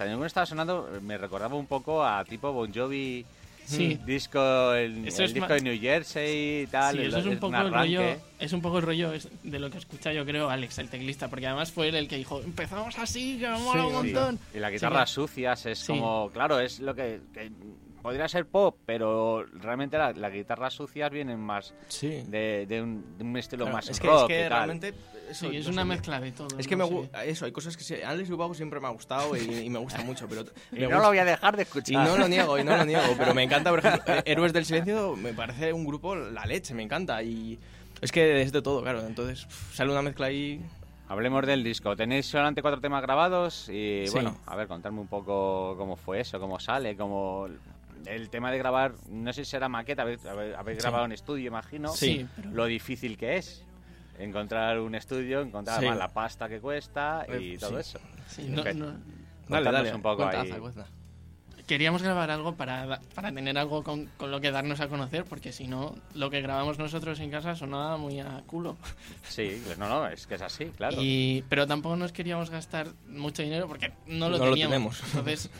Ningún 0.00 0.26
estaba 0.26 0.44
sonando, 0.46 0.88
me 1.02 1.16
recordaba 1.16 1.54
un 1.54 1.66
poco 1.66 2.04
a 2.04 2.24
tipo 2.24 2.52
Bon 2.52 2.72
Jovi... 2.74 3.24
sí, 3.64 3.98
Disco, 4.06 4.74
el, 4.74 5.06
Eso 5.08 5.22
el 5.22 5.28
es 5.28 5.34
disco 5.34 5.52
de 5.54 5.60
New 5.60 5.80
Jersey 5.80 6.62
y 6.62 6.66
tal. 6.66 6.96
sí, 6.96 7.02
eso 7.02 7.18
es 7.18 7.26
un 7.26 7.38
poco 7.38 7.56
el 7.56 7.72
rollo, 7.72 8.02
es 8.38 8.52
un 8.52 8.60
poco 8.62 8.78
el 8.78 8.82
rollo 8.84 9.12
de 9.42 9.58
lo 9.58 9.70
que 9.70 9.78
escucha 9.78 10.12
yo 10.12 10.24
creo 10.24 10.50
Alex, 10.50 10.78
el 10.78 10.88
teclista, 10.88 11.28
porque 11.28 11.46
además 11.46 11.72
fue 11.72 11.88
él 11.88 11.94
el 11.94 12.08
que 12.08 12.16
dijo, 12.16 12.40
empezamos 12.42 12.98
así, 12.98 13.38
que 13.38 13.48
me 13.48 13.58
mola 13.58 13.86
un 13.86 13.90
sí. 14.06 14.12
montón. 14.12 14.38
Y 14.54 14.58
guitarras 14.58 15.10
que- 15.10 15.14
sucias 15.14 15.66
es 15.66 15.84
como, 15.84 16.30
claro, 16.32 16.60
es 16.60 16.80
lo 16.80 16.94
que, 16.94 17.20
que 17.32 17.50
podría 18.04 18.28
ser 18.28 18.44
pop, 18.46 18.76
pero 18.84 19.46
realmente 19.54 19.96
la- 19.96 20.12
las 20.12 20.30
guitarras 20.30 20.74
sucias 20.74 21.10
vienen 21.10 21.40
más 21.40 21.72
Sí. 21.88 22.22
de, 22.28 22.66
de 22.68 22.82
un, 22.82 23.16
de 23.16 23.24
un 23.24 23.34
estilo 23.38 23.64
Claro, 23.64 23.76
más 23.78 23.88
es 23.88 23.98
que, 23.98 24.06
rock 24.06 24.20
es 24.20 24.26
que 24.28 24.40
y 24.40 24.42
tal. 24.42 24.50
realmente. 24.50 24.94
eso, 25.30 25.48
Sí, 25.50 25.56
es 25.56 25.64
no 25.66 25.72
una 25.72 25.82
sé, 25.82 25.88
mezcla 25.88 26.20
de 26.20 26.32
todo. 26.32 26.48
Es 26.58 26.68
que 26.68 26.76
no 26.76 26.86
me 26.90 27.08
eso, 27.24 27.46
hay 27.46 27.52
cosas 27.52 27.78
que 27.78 27.82
se, 27.82 28.04
Alex 28.04 28.28
Ubago 28.28 28.52
siempre 28.52 28.78
me 28.78 28.88
ha 28.88 28.90
gustado 28.90 29.34
y, 29.34 29.40
y 29.40 29.70
me 29.70 29.78
gusta 29.78 30.02
mucho, 30.02 30.28
pero 30.28 30.42
Y 30.72 30.80
no 30.80 30.86
gusta- 30.88 30.98
lo 30.98 31.08
voy 31.08 31.18
a 31.18 31.24
dejar 31.24 31.56
de 31.56 31.62
y 31.62 31.64
escuchar. 31.64 32.06
no 32.06 32.18
lo 32.18 32.28
niego, 32.28 32.58
y 32.58 32.62
no 32.64 32.76
lo 32.76 32.84
niego, 32.84 33.14
pero 33.16 33.32
me 33.32 33.42
encanta, 33.44 33.70
por 33.70 33.78
ejemplo, 33.78 34.14
eh, 34.16 34.22
Héroes 34.26 34.52
del 34.52 34.66
Silencio 34.66 35.16
me 35.16 35.32
parece 35.32 35.72
un 35.72 35.86
grupo 35.86 36.14
la 36.14 36.44
leche, 36.44 36.74
me 36.74 36.82
encanta 36.82 37.22
y 37.22 37.58
es 38.02 38.12
que 38.12 38.42
es 38.42 38.52
de 38.52 38.60
todo, 38.60 38.82
claro, 38.82 39.00
entonces 39.06 39.46
pff, 39.46 39.76
sale 39.76 39.90
una 39.90 40.02
mezcla 40.02 40.26
ahí. 40.26 40.60
Hablemos 41.06 41.46
del 41.46 41.62
disco. 41.62 41.94
Tenéis 41.94 42.24
solamente 42.24 42.62
cuatro 42.62 42.80
temas 42.80 43.02
grabados 43.02 43.68
y 43.68 44.04
Sí. 44.06 44.12
bueno, 44.14 44.38
a 44.46 44.56
ver, 44.56 44.66
contarme 44.66 45.00
un 45.00 45.06
poco 45.06 45.74
cómo 45.76 45.96
fue 45.96 46.20
eso, 46.20 46.40
cómo 46.40 46.58
sale, 46.58 46.96
cómo... 46.96 47.46
El 48.06 48.28
tema 48.30 48.50
de 48.50 48.58
grabar, 48.58 48.94
no 49.08 49.32
sé 49.32 49.44
si 49.44 49.50
será 49.52 49.68
maqueta, 49.68 50.02
habéis, 50.02 50.24
habéis- 50.26 50.78
grabado 50.78 51.04
en 51.06 51.12
estudio, 51.12 51.48
imagino. 51.48 51.88
Sí, 51.90 52.26
pero- 52.36 52.50
Lo 52.50 52.64
difícil 52.66 53.16
que 53.16 53.36
es 53.38 53.64
encontrar 54.18 54.78
un 54.80 54.94
estudio, 54.94 55.40
encontrar 55.40 55.80
Sí. 55.80 55.86
la 55.86 56.08
pasta 56.08 56.48
que 56.48 56.60
cuesta 56.60 57.26
y 57.40 57.56
todo 57.58 57.70
sí. 57.70 57.76
eso. 57.80 57.98
Sí, 58.28 58.46
no- 58.48 58.62
no- 58.74 58.96
Dale, 59.48 59.70
dale, 59.70 59.94
un 59.94 60.02
poco 60.02 60.22
cuenta, 60.28 60.40
ahí. 60.40 60.50
Cuenta. 60.60 60.86
Queríamos 61.66 62.02
grabar 62.02 62.30
algo 62.30 62.54
para, 62.56 62.86
da- 62.86 63.00
para 63.14 63.32
tener 63.32 63.56
algo 63.56 63.82
con, 63.82 64.06
con 64.16 64.30
lo 64.30 64.40
que 64.40 64.50
darnos 64.50 64.80
a 64.80 64.88
conocer, 64.88 65.24
porque 65.24 65.52
si 65.52 65.66
no, 65.66 65.94
lo 66.14 66.28
que 66.30 66.40
grabamos 66.42 66.78
nosotros 66.78 67.18
en 67.20 67.30
casa 67.30 67.56
sonaba 67.56 67.96
muy 67.96 68.20
a 68.20 68.42
culo. 68.46 68.76
Sí, 69.28 69.60
pues 69.64 69.78
no, 69.78 69.88
no, 69.88 70.06
es 70.08 70.26
que 70.26 70.34
es 70.34 70.42
así, 70.42 70.66
claro. 70.76 70.96
Y, 71.00 71.42
pero 71.48 71.66
tampoco 71.66 71.96
nos 71.96 72.12
queríamos 72.12 72.50
gastar 72.50 72.88
mucho 73.08 73.42
dinero 73.42 73.66
porque 73.68 73.92
no 74.06 74.28
lo 74.28 74.38
No 74.38 74.46
lo 74.46 74.50
teníamos. 74.52 75.00
tenemos. 75.00 75.02
Entonces, 75.14 75.50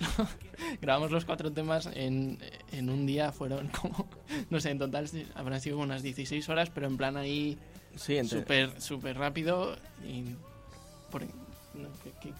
grabamos 0.80 1.10
los 1.10 1.24
cuatro 1.24 1.52
temas 1.52 1.88
en, 1.94 2.38
en 2.72 2.90
un 2.90 3.06
día. 3.06 3.32
Fueron 3.32 3.68
como, 3.68 4.08
no 4.50 4.60
sé, 4.60 4.70
en 4.70 4.78
total 4.78 5.08
sí, 5.08 5.26
habrán 5.34 5.60
sido 5.60 5.78
unas 5.78 6.02
16 6.02 6.48
horas, 6.48 6.70
pero 6.70 6.86
en 6.86 6.96
plan 6.96 7.16
ahí 7.16 7.58
Sí, 7.96 8.16
entre- 8.16 8.40
súper 8.40 8.80
súper 8.80 9.16
rápido. 9.18 9.76
Y 10.06 10.34
por- 11.10 11.24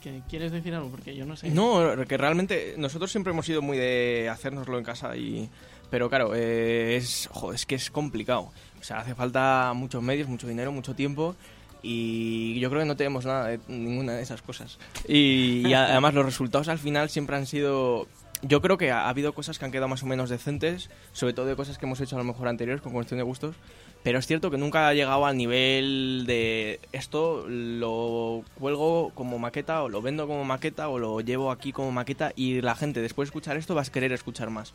¿qué- 0.02 0.22
¿Quieres 0.28 0.52
decir 0.52 0.74
algo? 0.74 0.90
Porque 0.90 1.14
yo 1.14 1.26
no 1.26 1.36
sé. 1.36 1.50
No, 1.50 1.82
que 2.06 2.16
realmente 2.16 2.74
nosotros 2.78 3.10
siempre 3.10 3.32
hemos 3.32 3.46
sido 3.46 3.62
muy 3.62 3.76
de 3.78 4.28
hacérnoslo 4.30 4.78
en 4.78 4.84
casa 4.84 5.16
y 5.16 5.48
pero 5.90 6.08
claro, 6.08 6.34
eh, 6.34 6.96
es 6.96 7.28
joder, 7.32 7.60
que 7.66 7.74
es 7.76 7.90
complicado. 7.90 8.50
O 8.80 8.82
sea, 8.82 8.98
hace 8.98 9.14
falta 9.14 9.72
muchos 9.74 10.02
medios, 10.02 10.28
mucho 10.28 10.46
dinero, 10.48 10.72
mucho 10.72 10.94
tiempo 10.94 11.36
y 11.82 12.58
yo 12.60 12.70
creo 12.70 12.80
que 12.82 12.88
no 12.88 12.96
tenemos 12.96 13.26
nada 13.26 13.48
de 13.48 13.60
ninguna 13.68 14.14
de 14.14 14.22
esas 14.22 14.42
cosas. 14.42 14.78
Y, 15.06 15.72
además 15.72 16.14
los 16.14 16.24
resultados 16.24 16.68
al 16.68 16.78
final 16.78 17.10
siempre 17.10 17.36
han 17.36 17.46
sido 17.46 18.08
yo 18.46 18.60
creo 18.60 18.78
que 18.78 18.90
ha, 18.90 19.06
ha 19.06 19.08
habido 19.08 19.32
cosas 19.32 19.58
que 19.58 19.64
han 19.64 19.72
quedado 19.72 19.88
más 19.88 20.02
o 20.02 20.06
menos 20.06 20.30
decentes, 20.30 20.90
sobre 21.12 21.32
todo 21.32 21.46
de 21.46 21.56
cosas 21.56 21.78
que 21.78 21.86
hemos 21.86 22.00
hecho 22.00 22.16
a 22.16 22.18
lo 22.18 22.24
mejor 22.24 22.48
anteriores 22.48 22.82
con 22.82 22.92
cuestión 22.92 23.18
de 23.18 23.24
gustos, 23.24 23.56
pero 24.04 24.18
es 24.18 24.26
cierto 24.26 24.50
que 24.50 24.58
nunca 24.58 24.86
ha 24.86 24.92
llegado 24.94 25.24
al 25.24 25.36
nivel 25.36 26.24
de 26.26 26.78
esto 26.92 27.46
lo 27.48 28.44
cuelgo 28.60 29.10
como 29.14 29.38
maqueta 29.38 29.82
o 29.82 29.88
lo 29.88 30.02
vendo 30.02 30.26
como 30.26 30.44
maqueta 30.44 30.90
o 30.90 30.98
lo 30.98 31.20
llevo 31.22 31.50
aquí 31.50 31.72
como 31.72 31.90
maqueta 31.90 32.32
y 32.36 32.60
la 32.60 32.74
gente 32.74 33.00
después 33.00 33.26
de 33.26 33.30
escuchar 33.30 33.56
esto 33.56 33.74
va 33.74 33.80
a 33.80 33.84
querer 33.86 34.12
escuchar 34.12 34.50
más. 34.50 34.74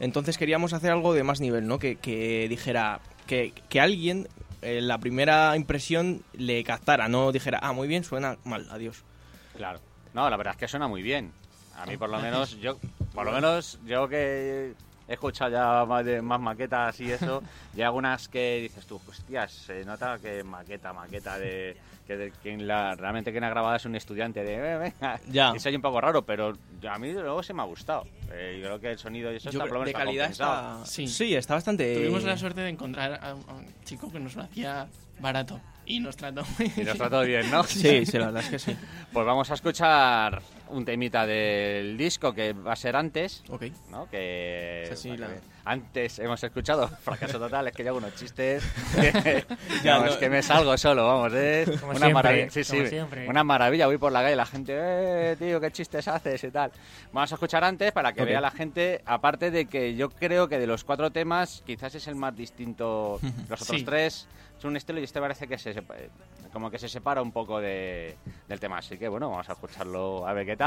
Entonces 0.00 0.36
queríamos 0.36 0.74
hacer 0.74 0.90
algo 0.90 1.14
de 1.14 1.22
más 1.22 1.40
nivel, 1.40 1.66
¿no? 1.66 1.78
Que, 1.78 1.96
que 1.96 2.46
dijera, 2.48 3.00
que, 3.26 3.54
que 3.70 3.80
alguien 3.80 4.28
en 4.60 4.86
la 4.86 4.98
primera 4.98 5.56
impresión 5.56 6.22
le 6.34 6.62
captara, 6.62 7.08
no 7.08 7.32
dijera, 7.32 7.58
ah, 7.62 7.72
muy 7.72 7.88
bien, 7.88 8.04
suena 8.04 8.36
mal, 8.44 8.66
adiós. 8.70 9.02
Claro. 9.56 9.80
No, 10.12 10.28
la 10.28 10.36
verdad 10.36 10.52
es 10.54 10.58
que 10.58 10.68
suena 10.68 10.88
muy 10.88 11.02
bien. 11.02 11.32
A 11.76 11.86
mí 11.86 11.96
por 11.96 12.10
lo 12.10 12.18
menos, 12.20 12.58
yo, 12.60 12.78
por 13.14 13.24
lo 13.26 13.32
menos, 13.32 13.78
yo 13.84 14.08
que 14.08 14.74
he 15.08 15.12
escuchado 15.12 15.50
ya 15.50 15.84
más, 15.84 16.04
de, 16.04 16.22
más 16.22 16.40
maquetas 16.40 16.98
y 17.00 17.10
eso, 17.10 17.42
y 17.74 17.78
hay 17.78 17.84
algunas 17.84 18.28
que 18.28 18.60
dices 18.62 18.86
tú, 18.86 19.00
hostias, 19.08 19.50
se 19.52 19.84
nota 19.84 20.18
que 20.20 20.42
maqueta, 20.44 20.92
maqueta 20.92 21.38
de 21.38 21.76
que 22.06 22.16
de 22.16 22.32
quien 22.42 22.66
la, 22.66 22.96
realmente 22.96 23.30
quien 23.30 23.44
ha 23.44 23.48
grabado 23.48 23.76
es 23.76 23.84
un 23.84 23.94
estudiante 23.94 24.42
de 24.42 24.54
"Eh, 24.56 24.76
venga, 24.78 25.20
Ya. 25.30 25.52
y 25.54 25.60
se 25.60 25.68
oye 25.68 25.76
un 25.76 25.82
poco 25.82 26.00
raro, 26.00 26.22
pero 26.22 26.52
a 26.90 26.98
mí 26.98 27.12
luego 27.12 27.42
se 27.44 27.54
me 27.54 27.62
ha 27.62 27.64
gustado. 27.64 28.04
Eh, 28.32 28.58
yo 28.60 28.66
creo 28.66 28.80
que 28.80 28.90
el 28.90 28.98
sonido 28.98 29.32
y 29.32 29.36
eso 29.36 29.50
Yo 29.50 29.58
está 29.60 29.64
creo- 29.64 29.68
por 29.68 29.78
lo 29.78 29.84
de 29.84 29.90
está 29.90 30.04
calidad 30.04 30.30
está... 30.30 30.80
Sí. 30.84 31.06
Sí. 31.06 31.34
está 31.36 31.54
bastante... 31.54 31.94
Tuvimos 31.94 32.24
la 32.24 32.36
suerte 32.36 32.60
de 32.60 32.70
encontrar 32.70 33.20
a 33.22 33.34
un, 33.34 33.44
a 33.48 33.52
un 33.54 33.66
chico 33.84 34.10
que 34.10 34.18
nos 34.18 34.34
lo 34.34 34.42
hacía 34.42 34.88
barato 35.20 35.60
y 35.86 36.00
nos 36.00 36.16
trató 36.16 36.42
muy 36.58 36.66
Y 36.66 36.70
bien. 36.70 36.86
nos 36.88 36.96
trató 36.98 37.20
bien, 37.22 37.48
¿no? 37.52 37.62
Sí, 37.68 38.04
sí, 38.04 38.18
la 38.18 38.26
verdad 38.26 38.42
es 38.42 38.50
que 38.50 38.58
sí. 38.58 38.76
Pues 39.12 39.24
vamos 39.24 39.48
a 39.52 39.54
escuchar 39.54 40.42
un 40.68 40.84
temita 40.84 41.26
del 41.26 41.96
disco 41.98 42.32
que 42.32 42.52
va 42.52 42.72
a 42.72 42.76
ser 42.76 42.96
antes, 42.96 43.42
Ok. 43.50 43.64
¿no? 43.90 44.08
Que, 44.08 44.86
Sí, 44.90 44.96
sí, 44.96 45.08
para 45.10 45.28
la- 45.28 45.34
que- 45.34 45.40
antes 45.64 46.18
hemos 46.18 46.42
escuchado 46.42 46.88
fracaso 47.02 47.38
total, 47.38 47.68
es 47.68 47.72
que 47.74 47.84
yo 47.84 47.90
hago 47.90 47.98
unos 47.98 48.14
chistes, 48.16 48.64
Ya, 49.84 49.98
no, 49.98 50.04
no. 50.04 50.10
es 50.10 50.16
que 50.16 50.28
me 50.28 50.42
salgo 50.42 50.76
solo, 50.78 51.06
vamos, 51.06 51.32
es 51.34 51.68
una 51.68 51.78
siempre, 51.94 52.10
maravilla, 52.12 52.50
sí, 52.50 52.64
sí, 52.64 52.82
una 53.28 53.44
maravilla, 53.44 53.86
voy 53.86 53.98
por 53.98 54.12
la 54.12 54.22
calle 54.22 54.32
y 54.34 54.36
la 54.36 54.46
gente, 54.46 54.72
eh, 54.76 55.36
tío, 55.38 55.60
qué 55.60 55.70
chistes 55.70 56.08
haces 56.08 56.42
y 56.44 56.50
tal. 56.50 56.72
Vamos 57.12 57.30
a 57.30 57.34
escuchar 57.36 57.62
antes 57.64 57.92
para 57.92 58.12
que 58.12 58.22
Ok. 58.22 58.28
vea 58.28 58.40
la 58.40 58.50
gente, 58.50 59.02
aparte 59.04 59.50
de 59.50 59.66
que 59.66 59.94
yo 59.94 60.10
creo 60.10 60.48
que 60.48 60.58
de 60.58 60.66
los 60.66 60.84
cuatro 60.84 61.10
temas 61.10 61.62
quizás 61.66 61.94
es 61.94 62.06
el 62.08 62.14
más 62.16 62.34
distinto, 62.34 63.20
los 63.48 63.62
otros 63.62 63.78
Sí. 63.78 63.84
tres 63.84 64.26
son 64.58 64.70
un 64.70 64.76
estilo 64.76 65.00
y 65.00 65.04
este 65.04 65.20
parece 65.20 65.46
que 65.48 65.58
se 65.58 65.74
como 66.52 66.70
que 66.70 66.78
se 66.78 66.88
separa 66.88 67.22
un 67.22 67.32
poco 67.32 67.60
de, 67.60 68.14
del 68.46 68.60
tema, 68.60 68.78
así 68.78 68.98
que 68.98 69.08
bueno, 69.08 69.30
vamos 69.30 69.48
a 69.48 69.52
escucharlo 69.52 70.26
a 70.28 70.32
ver 70.34 70.44
qué 70.46 70.56
tal 70.56 70.61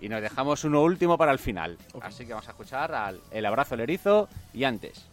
y 0.00 0.08
nos 0.08 0.20
dejamos 0.20 0.64
uno 0.64 0.82
último 0.82 1.16
para 1.16 1.30
el 1.30 1.38
final, 1.38 1.78
así 2.00 2.26
que 2.26 2.32
vamos 2.32 2.48
a 2.48 2.50
escuchar 2.50 2.92
al 2.92 3.20
El 3.30 3.46
abrazo 3.46 3.76
del 3.76 3.82
erizo 3.82 4.28
y 4.52 4.64
antes. 4.64 5.06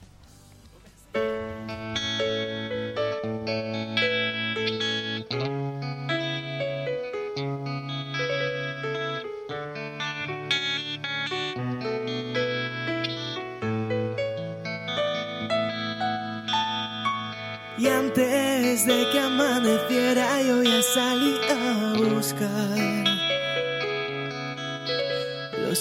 Y 17.78 17.88
antes 17.88 18.88
de 18.88 19.06
que 19.12 19.20
amaneciera 19.20 20.42
yo 20.42 20.64
ya 20.64 20.82
salí 20.82 21.36
a 21.52 21.94
buscar 22.16 23.17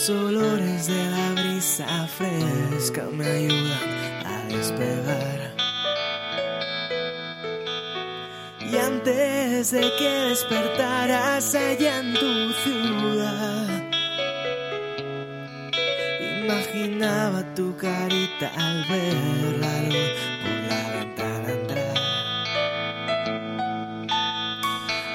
Los 0.08 0.22
olores 0.22 0.86
de 0.86 1.10
la 1.10 1.32
brisa 1.32 2.06
fresca 2.06 3.08
me 3.10 3.26
ayudan 3.26 3.90
a 4.24 4.44
despegar. 4.46 5.52
Y 8.60 8.76
antes 8.76 9.72
de 9.72 9.80
que 9.98 10.08
despertaras 10.28 11.56
allá 11.56 11.98
en 11.98 12.14
tu 12.14 12.52
ciudad, 12.62 13.82
imaginaba 16.40 17.42
tu 17.56 17.76
carita 17.76 18.52
al 18.56 18.84
ver 18.88 19.58
la 19.58 19.82
luz 19.82 20.20
por 20.40 20.56
la 20.70 20.82
ventana 21.00 21.50
entrar. 21.50 21.98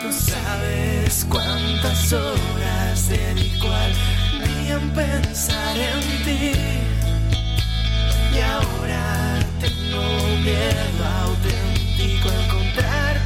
No 0.04 0.12
sabes 0.12 1.26
cuántas 1.30 2.12
horas 2.12 3.08
dedico 3.08 3.70
al 3.70 3.94
en 4.72 4.90
pensar 4.92 5.78
en 5.78 6.02
ti. 6.26 6.54
Y 8.34 8.40
ahora 8.40 9.40
tengo 9.60 10.04
miedo 10.48 11.04
auténtico 11.26 12.30
a 12.30 12.36
encontrarte 12.46 13.21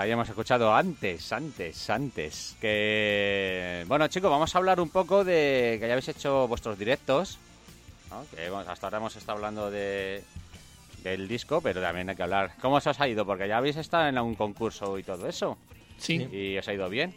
Hemos 0.00 0.28
escuchado 0.28 0.72
antes, 0.74 1.32
antes, 1.32 1.90
antes. 1.90 2.56
Que. 2.60 3.84
Bueno, 3.88 4.06
chicos, 4.08 4.30
vamos 4.30 4.54
a 4.54 4.58
hablar 4.58 4.80
un 4.80 4.90
poco 4.90 5.24
de 5.24 5.76
que 5.80 5.86
ya 5.86 5.94
habéis 5.94 6.08
hecho 6.08 6.46
vuestros 6.46 6.78
directos. 6.78 7.38
¿no? 8.08 8.24
Que 8.34 8.48
bueno, 8.48 8.70
hasta 8.70 8.86
ahora 8.86 8.98
hemos 8.98 9.16
estado 9.16 9.36
hablando 9.36 9.70
de 9.70 10.22
del 11.02 11.28
disco, 11.28 11.60
pero 11.60 11.80
también 11.80 12.08
hay 12.08 12.16
que 12.16 12.22
hablar. 12.22 12.52
¿Cómo 12.60 12.76
os 12.76 12.86
ha 12.86 13.08
ido? 13.08 13.26
Porque 13.26 13.48
ya 13.48 13.58
habéis 13.58 13.76
estado 13.76 14.08
en 14.08 14.18
un 14.18 14.34
concurso 14.34 14.98
y 14.98 15.02
todo 15.02 15.28
eso. 15.28 15.58
Sí, 15.98 16.14
¿Y 16.32 16.56
os 16.56 16.66
ha 16.68 16.72
ido 16.72 16.88
bien? 16.88 17.14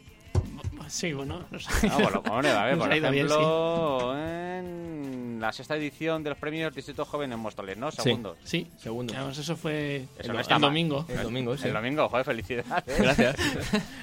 Sí, 0.91 1.13
bueno. 1.13 1.43
no 1.49 1.59
sé. 1.59 1.69
Ah, 1.89 1.97
por 2.03 2.11
lo 2.13 2.23
cojones, 2.23 2.53
a 2.53 2.65
ver, 2.65 2.77
por 2.77 2.89
bien, 2.89 3.03
ejemplo, 3.05 4.15
en 4.17 5.37
la 5.41 5.51
sexta 5.51 5.75
edición 5.75 6.23
de 6.23 6.29
los 6.31 6.37
premios 6.39 6.73
Distrito 6.75 7.03
Joven 7.05 7.31
en 7.33 7.39
Móstoles, 7.39 7.77
¿no? 7.77 7.91
Segundo. 7.91 8.35
Sí, 8.43 8.67
Segundo. 8.77 9.13
además 9.15 9.37
eso 9.37 9.55
fue 9.55 10.05
Eso 10.19 10.27
el, 10.29 10.33
no 10.33 10.39
está 10.39 10.55
el 10.55 10.61
mal. 10.61 10.69
domingo. 10.69 11.05
El 11.09 11.23
domingo, 11.23 11.57
sí. 11.57 11.67
El 11.67 11.73
domingo, 11.73 12.07
joder, 12.09 12.25
felicidades. 12.25 12.97
Gracias. 12.99 13.35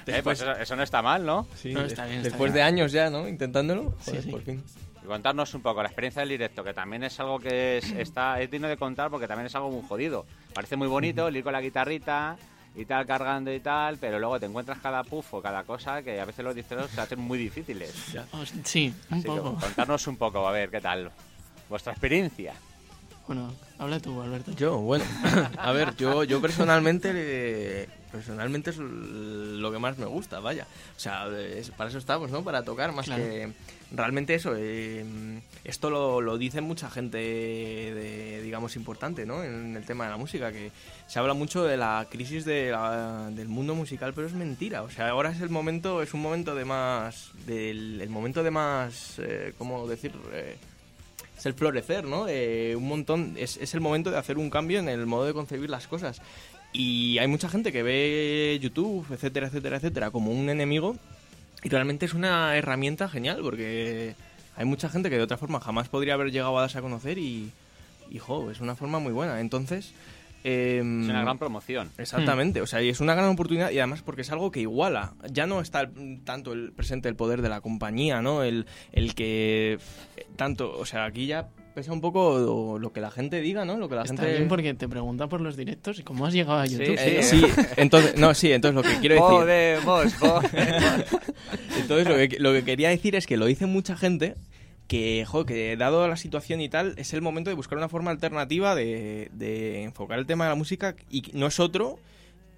Eh, 0.09 0.23
pues 0.25 0.41
eso, 0.41 0.53
eso 0.53 0.75
no 0.75 0.83
está 0.83 1.03
mal, 1.03 1.25
¿no? 1.27 1.47
Sí, 1.55 1.71
No, 1.75 1.83
está 1.83 2.07
bien, 2.07 2.19
está 2.21 2.31
Después 2.31 2.51
bien. 2.51 2.55
de 2.55 2.63
años 2.63 2.93
ya, 2.93 3.11
¿no? 3.11 3.29
Intentándolo. 3.29 3.93
Sí, 4.01 4.13
Joder, 4.13 4.23
sí. 4.23 4.31
por 4.31 4.41
fin. 4.43 4.65
Y 5.05 5.07
contarnos 5.07 5.53
un 5.53 5.61
poco 5.61 5.83
la 5.83 5.89
experiencia 5.89 6.21
del 6.21 6.31
directo, 6.31 6.65
que 6.65 6.73
también 6.73 7.05
es 7.05 7.21
algo 7.21 7.39
que 7.39 7.77
es, 7.77 7.91
está, 7.93 8.41
es 8.41 8.51
digno 8.51 8.69
de 8.69 8.79
contar 8.79 9.11
porque 9.11 9.29
también 9.29 9.47
es 9.49 9.55
algo 9.55 9.71
muy 9.71 9.83
jodido. 9.87 10.25
Parece 10.55 10.77
muy 10.77 10.89
bonito 10.89 11.29
el 11.29 11.37
ir 11.37 11.45
con 11.45 11.53
la 11.53 11.61
guitarrita 11.61 12.37
y 12.75 12.85
tal 12.85 13.07
cargando 13.07 13.53
y 13.53 13.61
tal, 13.61 13.99
pero 13.99 14.19
luego 14.19 14.39
te 14.39 14.47
encuentras 14.47 14.79
cada 14.79 15.03
puff 15.05 15.35
o 15.35 15.43
cada 15.43 15.65
cosa 15.65 16.03
que 16.03 16.21
a 16.21 16.25
veces 16.25 16.45
los 16.45 16.55
directos 16.55 16.91
se 16.91 17.01
hacen 17.01 17.19
muy 17.21 17.39
difíciles. 17.39 17.93
Oh, 18.33 18.45
sí, 18.65 18.95
un 19.11 19.19
Así 19.19 19.23
que 19.23 19.29
poco. 19.29 19.55
contarnos 19.59 20.07
un 20.07 20.17
poco, 20.17 20.47
a 20.47 20.53
ver, 20.53 20.71
¿qué 20.71 20.81
tal? 20.81 21.11
Vuestra 21.69 21.93
experiencia. 21.93 22.55
Bueno, 23.27 23.53
habla 23.79 24.01
tú, 24.01 24.21
Alberto. 24.23 24.53
Yo, 24.53 24.79
bueno, 24.79 25.05
a 25.59 25.73
ver, 25.73 25.95
yo, 25.97 26.25
yo 26.25 26.41
personalmente 26.41 27.11
eh, 27.15 27.89
personalmente 28.11 28.71
es 28.71 28.79
lo 28.79 29.71
que 29.73 29.79
más 29.79 29.99
me 29.99 30.07
gusta, 30.07 30.41
vaya. 30.41 30.67
O 30.97 31.01
sea, 31.01 31.27
es- 31.39 31.71
para 31.71 31.91
eso 31.91 31.99
estamos, 31.99 32.31
¿no? 32.31 32.43
Para 32.43 32.63
tocar, 32.65 32.93
más 32.93 33.07
Claro. 33.07 33.23
que 33.25 33.53
realmente 33.93 34.35
eso. 34.35 34.55
eh, 34.57 35.05
esto 35.65 35.91
lo, 35.91 36.21
lo 36.21 36.39
dice 36.39 36.61
mucha 36.61 36.91
gente, 36.91 37.19
de, 37.19 38.41
digamos, 38.43 38.77
importante, 38.77 39.27
¿no? 39.27 39.43
En 39.45 39.77
el 39.77 39.85
tema 39.85 40.05
de 40.05 40.11
la 40.11 40.17
música, 40.17 40.53
que 40.53 40.71
se 41.07 41.19
habla 41.19 41.35
mucho 41.35 41.65
de 41.65 41.77
la 41.77 42.07
crisis 42.11 42.45
de 42.45 42.71
la- 42.71 43.31
del 43.31 43.49
mundo 43.49 43.75
musical, 43.75 44.13
pero 44.15 44.27
es 44.27 44.33
mentira. 44.35 44.83
O 44.83 44.91
sea, 44.91 45.09
ahora 45.11 45.31
es 45.31 45.41
el 45.41 45.51
momento, 45.51 46.03
es 46.03 46.15
un 46.15 46.23
momento 46.23 46.55
de 46.55 46.65
más, 46.65 47.31
del 47.47 48.01
el 48.01 48.09
momento 48.11 48.43
de 48.43 48.51
más, 48.51 49.15
eh, 49.19 49.53
¿cómo 49.59 49.87
decir? 49.87 50.13
Eh, 50.33 50.57
es 51.37 51.47
el 51.47 51.55
florecer, 51.55 52.05
¿no? 52.05 52.25
De 52.25 52.75
un 52.77 52.89
montón, 52.89 53.35
es, 53.39 53.59
es 53.59 53.73
el 53.75 53.81
momento 53.81 54.11
de 54.11 54.19
hacer 54.19 54.39
un 54.39 54.51
cambio 54.51 54.81
en 54.81 54.89
el 54.89 55.07
modo 55.07 55.25
de 55.25 55.33
concebir 55.35 55.71
las 55.71 55.87
cosas. 55.87 56.21
Y 56.73 57.19
hay 57.19 57.27
mucha 57.29 57.49
gente 57.49 57.73
que 57.73 57.83
ve 57.83 58.59
YouTube, 58.61 59.07
etcétera, 59.11 59.47
etcétera, 59.49 59.77
etcétera, 59.79 60.11
como 60.11 60.31
un 60.31 60.49
enemigo. 60.51 60.97
Y 61.65 61.69
realmente 61.71 62.07
es 62.07 62.15
una 62.15 62.57
herramienta 62.57 63.09
genial 63.09 63.39
porque 63.43 64.15
hay 64.57 64.65
mucha 64.65 64.89
gente 64.89 65.11
que 65.11 65.17
de 65.17 65.23
otra 65.23 65.39
forma 65.39 65.61
jamás 65.61 65.89
podría 65.89 66.15
haber 66.15 66.31
llegado 66.31 66.57
a 66.59 66.61
darse 66.63 66.79
a 66.79 66.83
conocer 66.83 67.19
y, 67.19 67.51
y 68.11 68.19
jo, 68.19 68.51
es 68.51 68.61
una 68.61 68.77
forma 68.77 68.99
muy 68.99 69.13
buena. 69.13 69.41
Entonces... 69.41 69.93
em, 70.45 71.03
Es 71.03 71.09
una 71.11 71.23
gran 71.23 71.39
promoción. 71.39 71.91
Exactamente, 71.99 72.61
o 72.61 72.67
sea, 72.67 72.81
y 72.83 72.91
es 72.91 73.01
una 73.01 73.15
gran 73.15 73.31
oportunidad 73.31 73.71
y 73.73 73.79
además 73.79 74.03
porque 74.03 74.21
es 74.23 74.31
algo 74.31 74.53
que 74.53 74.61
iguala. 74.61 75.15
Ya 75.33 75.47
no 75.47 75.61
está 75.61 75.81
el- 75.81 76.21
tanto 76.25 76.53
el 76.53 76.71
presente 76.73 77.09
el 77.09 77.17
poder 77.17 77.43
de 77.43 77.49
la 77.49 77.61
compañía, 77.61 78.23
¿no? 78.23 78.45
El, 78.45 78.67
el 78.93 79.15
que 79.17 79.79
eh, 80.17 80.27
tanto, 80.37 80.79
o 80.79 80.87
sea, 80.87 81.07
aquí 81.07 81.27
ya 81.27 81.49
pesa 81.79 81.93
un 81.93 82.01
poco 82.01 82.77
lo 82.81 82.93
que 82.93 83.01
la 83.01 83.13
gente 83.13 83.41
diga, 83.41 83.65
¿no? 83.65 83.77
Lo 83.77 83.89
que 83.89 83.95
la 83.95 84.03
Está 84.03 84.17
gente 84.17 84.37
bien 84.37 84.49
porque 84.49 84.75
te 84.75 84.89
pregunta 84.89 85.29
por 85.29 85.41
los 85.41 85.57
directos 85.57 86.01
y 86.01 86.03
cómo 86.03 86.27
has 86.27 86.35
llegado 86.35 86.59
a 86.59 86.67
Sí, 86.67 86.73
YouTube. 86.77 86.97
Eh, 86.99 87.23
sí, 87.23 87.41
entonces, 87.77 88.17
no, 88.17 88.35
sí, 88.35 88.51
entonces 88.51 88.75
lo 88.75 88.83
que 88.83 88.99
quiero 88.99 89.15
decir, 89.15 89.29
Podemos, 89.29 90.13
podemos. 90.15 90.45
entonces 91.79 92.09
lo 92.09 92.17
que, 92.17 92.37
lo 92.41 92.53
que 92.53 92.65
quería 92.65 92.89
decir 92.89 93.15
es 93.15 93.29
que 93.29 93.37
lo 93.37 93.47
dice 93.47 93.67
mucha 93.67 93.97
gente 93.97 94.35
que, 94.89 95.25
jo, 95.25 95.47
que 95.47 95.77
dado 95.77 96.09
la 96.09 96.17
situación 96.17 96.61
y 96.61 96.69
tal, 96.69 96.95
es 96.97 97.15
el 97.15 97.23
momento 97.23 97.49
de 97.49 97.55
buscar 97.55 97.79
una 97.79 97.89
forma 97.89 98.11
alternativa 98.11 98.75
de, 98.75 99.31
de 99.33 99.85
enfocar 99.85 100.19
el 100.19 100.27
tema 100.27 100.47
de 100.47 100.51
la 100.51 100.57
música 100.57 100.97
y 101.09 101.31
no 101.33 101.47
es 101.47 101.61
otro 101.61 102.01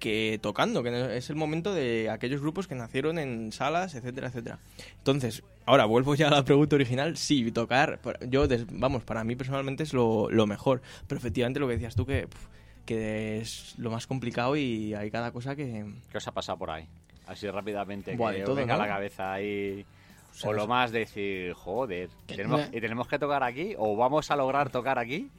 que 0.01 0.39
tocando, 0.41 0.83
que 0.83 1.15
es 1.15 1.29
el 1.29 1.37
momento 1.37 1.73
de 1.73 2.09
aquellos 2.09 2.41
grupos 2.41 2.67
que 2.67 2.75
nacieron 2.75 3.19
en 3.19 3.53
salas, 3.53 3.95
etcétera, 3.95 4.27
etcétera. 4.27 4.59
Entonces, 4.97 5.43
ahora 5.65 5.85
vuelvo 5.85 6.15
ya 6.15 6.27
a 6.27 6.31
la 6.31 6.43
pregunta 6.43 6.75
original, 6.75 7.15
sí, 7.15 7.49
tocar, 7.51 7.99
yo, 8.27 8.47
vamos, 8.71 9.03
para 9.03 9.23
mí 9.23 9.35
personalmente 9.37 9.83
es 9.83 9.93
lo, 9.93 10.29
lo 10.29 10.47
mejor, 10.47 10.81
pero 11.07 11.19
efectivamente 11.19 11.59
lo 11.59 11.67
que 11.67 11.73
decías 11.75 11.95
tú 11.95 12.05
que, 12.05 12.27
que 12.85 13.39
es 13.39 13.75
lo 13.77 13.91
más 13.91 14.07
complicado 14.07 14.57
y 14.57 14.93
hay 14.95 15.11
cada 15.11 15.31
cosa 15.31 15.55
que... 15.55 15.85
¿Qué 16.11 16.17
os 16.17 16.27
ha 16.27 16.31
pasado 16.31 16.57
por 16.57 16.71
ahí? 16.71 16.87
Así 17.27 17.47
rápidamente, 17.49 18.15
Buah, 18.15 18.31
que 18.31 18.39
de 18.39 18.43
todo, 18.43 18.55
venga 18.55 18.75
la 18.75 18.87
cabeza 18.87 19.33
ahí... 19.33 19.85
sea, 20.33 20.49
O 20.49 20.53
lo 20.53 20.65
más 20.65 20.91
decir, 20.91 21.53
joder, 21.53 22.09
¿y 22.09 22.27
Que 22.27 22.35
tenemos, 22.37 22.61
y 22.73 22.81
tenemos 22.81 23.07
que 23.07 23.19
tocar 23.19 23.43
aquí? 23.43 23.75
¿O 23.77 23.95
vamos 23.95 24.31
a 24.31 24.35
lograr 24.35 24.71
tocar 24.71 24.97
aquí? 24.97 25.29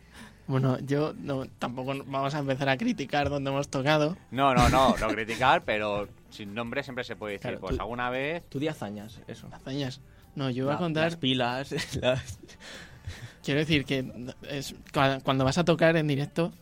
Bueno, 0.52 0.78
yo 0.80 1.14
no, 1.18 1.46
tampoco 1.58 1.94
vamos 2.06 2.34
a 2.34 2.38
empezar 2.40 2.68
a 2.68 2.76
criticar 2.76 3.30
donde 3.30 3.50
hemos 3.50 3.68
tocado. 3.68 4.18
No, 4.30 4.54
no, 4.54 4.68
no, 4.68 4.94
no 4.98 5.08
criticar, 5.08 5.64
pero 5.64 6.08
sin 6.28 6.52
nombre 6.54 6.82
siempre 6.82 7.04
se 7.04 7.16
puede 7.16 7.32
decir, 7.34 7.52
Claro, 7.52 7.60
pues 7.60 7.76
tú- 7.76 7.80
alguna 7.82 8.10
vez... 8.10 8.42
Tú 8.50 8.58
di 8.58 8.68
hazañas, 8.68 9.18
eso. 9.26 9.48
Hazañas. 9.50 10.00
No, 10.36 10.50
yo 10.50 10.66
voy 10.66 10.74
a 10.74 10.78
contar. 10.78 11.04
Las 11.04 11.16
pilas, 11.16 11.96
las... 12.02 12.38
Quiero 13.42 13.60
decir 13.60 13.86
que 13.86 14.04
es, 14.50 14.74
cua- 14.92 15.22
cuando 15.22 15.44
vas 15.44 15.56
a 15.56 15.64
tocar 15.64 15.96
en 15.96 16.06
directo, 16.06 16.52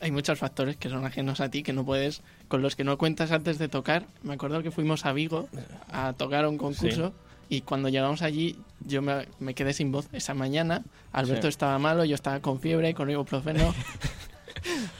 hay 0.00 0.10
muchos 0.10 0.38
factores 0.38 0.76
que 0.76 0.88
son 0.88 1.04
ajenos 1.04 1.40
a 1.42 1.50
ti, 1.50 1.62
que 1.62 1.74
no 1.74 1.84
puedes, 1.84 2.22
con 2.48 2.62
los 2.62 2.74
que 2.74 2.84
no 2.84 2.96
cuentas 2.96 3.32
antes 3.32 3.58
de 3.58 3.68
tocar. 3.68 4.06
Me 4.22 4.32
acuerdo 4.32 4.62
que 4.62 4.70
fuimos 4.70 5.04
a 5.04 5.12
Vigo 5.12 5.48
a 5.92 6.14
tocar 6.14 6.46
un 6.48 6.56
concurso 6.56 7.12
y 7.48 7.60
cuando 7.62 7.88
llegamos 7.88 8.22
allí 8.22 8.56
yo 8.86 9.02
me, 9.02 9.26
me 9.38 9.54
quedé 9.54 9.72
sin 9.72 9.92
voz 9.92 10.06
esa 10.12 10.34
mañana. 10.34 10.82
Alberto 11.12 11.42
Sí. 11.42 11.48
estaba 11.48 11.78
malo, 11.78 12.04
yo 12.04 12.14
estaba 12.14 12.40
con 12.40 12.60
fiebre, 12.60 12.94
con 12.94 13.10
ibuprofeno. 13.10 13.74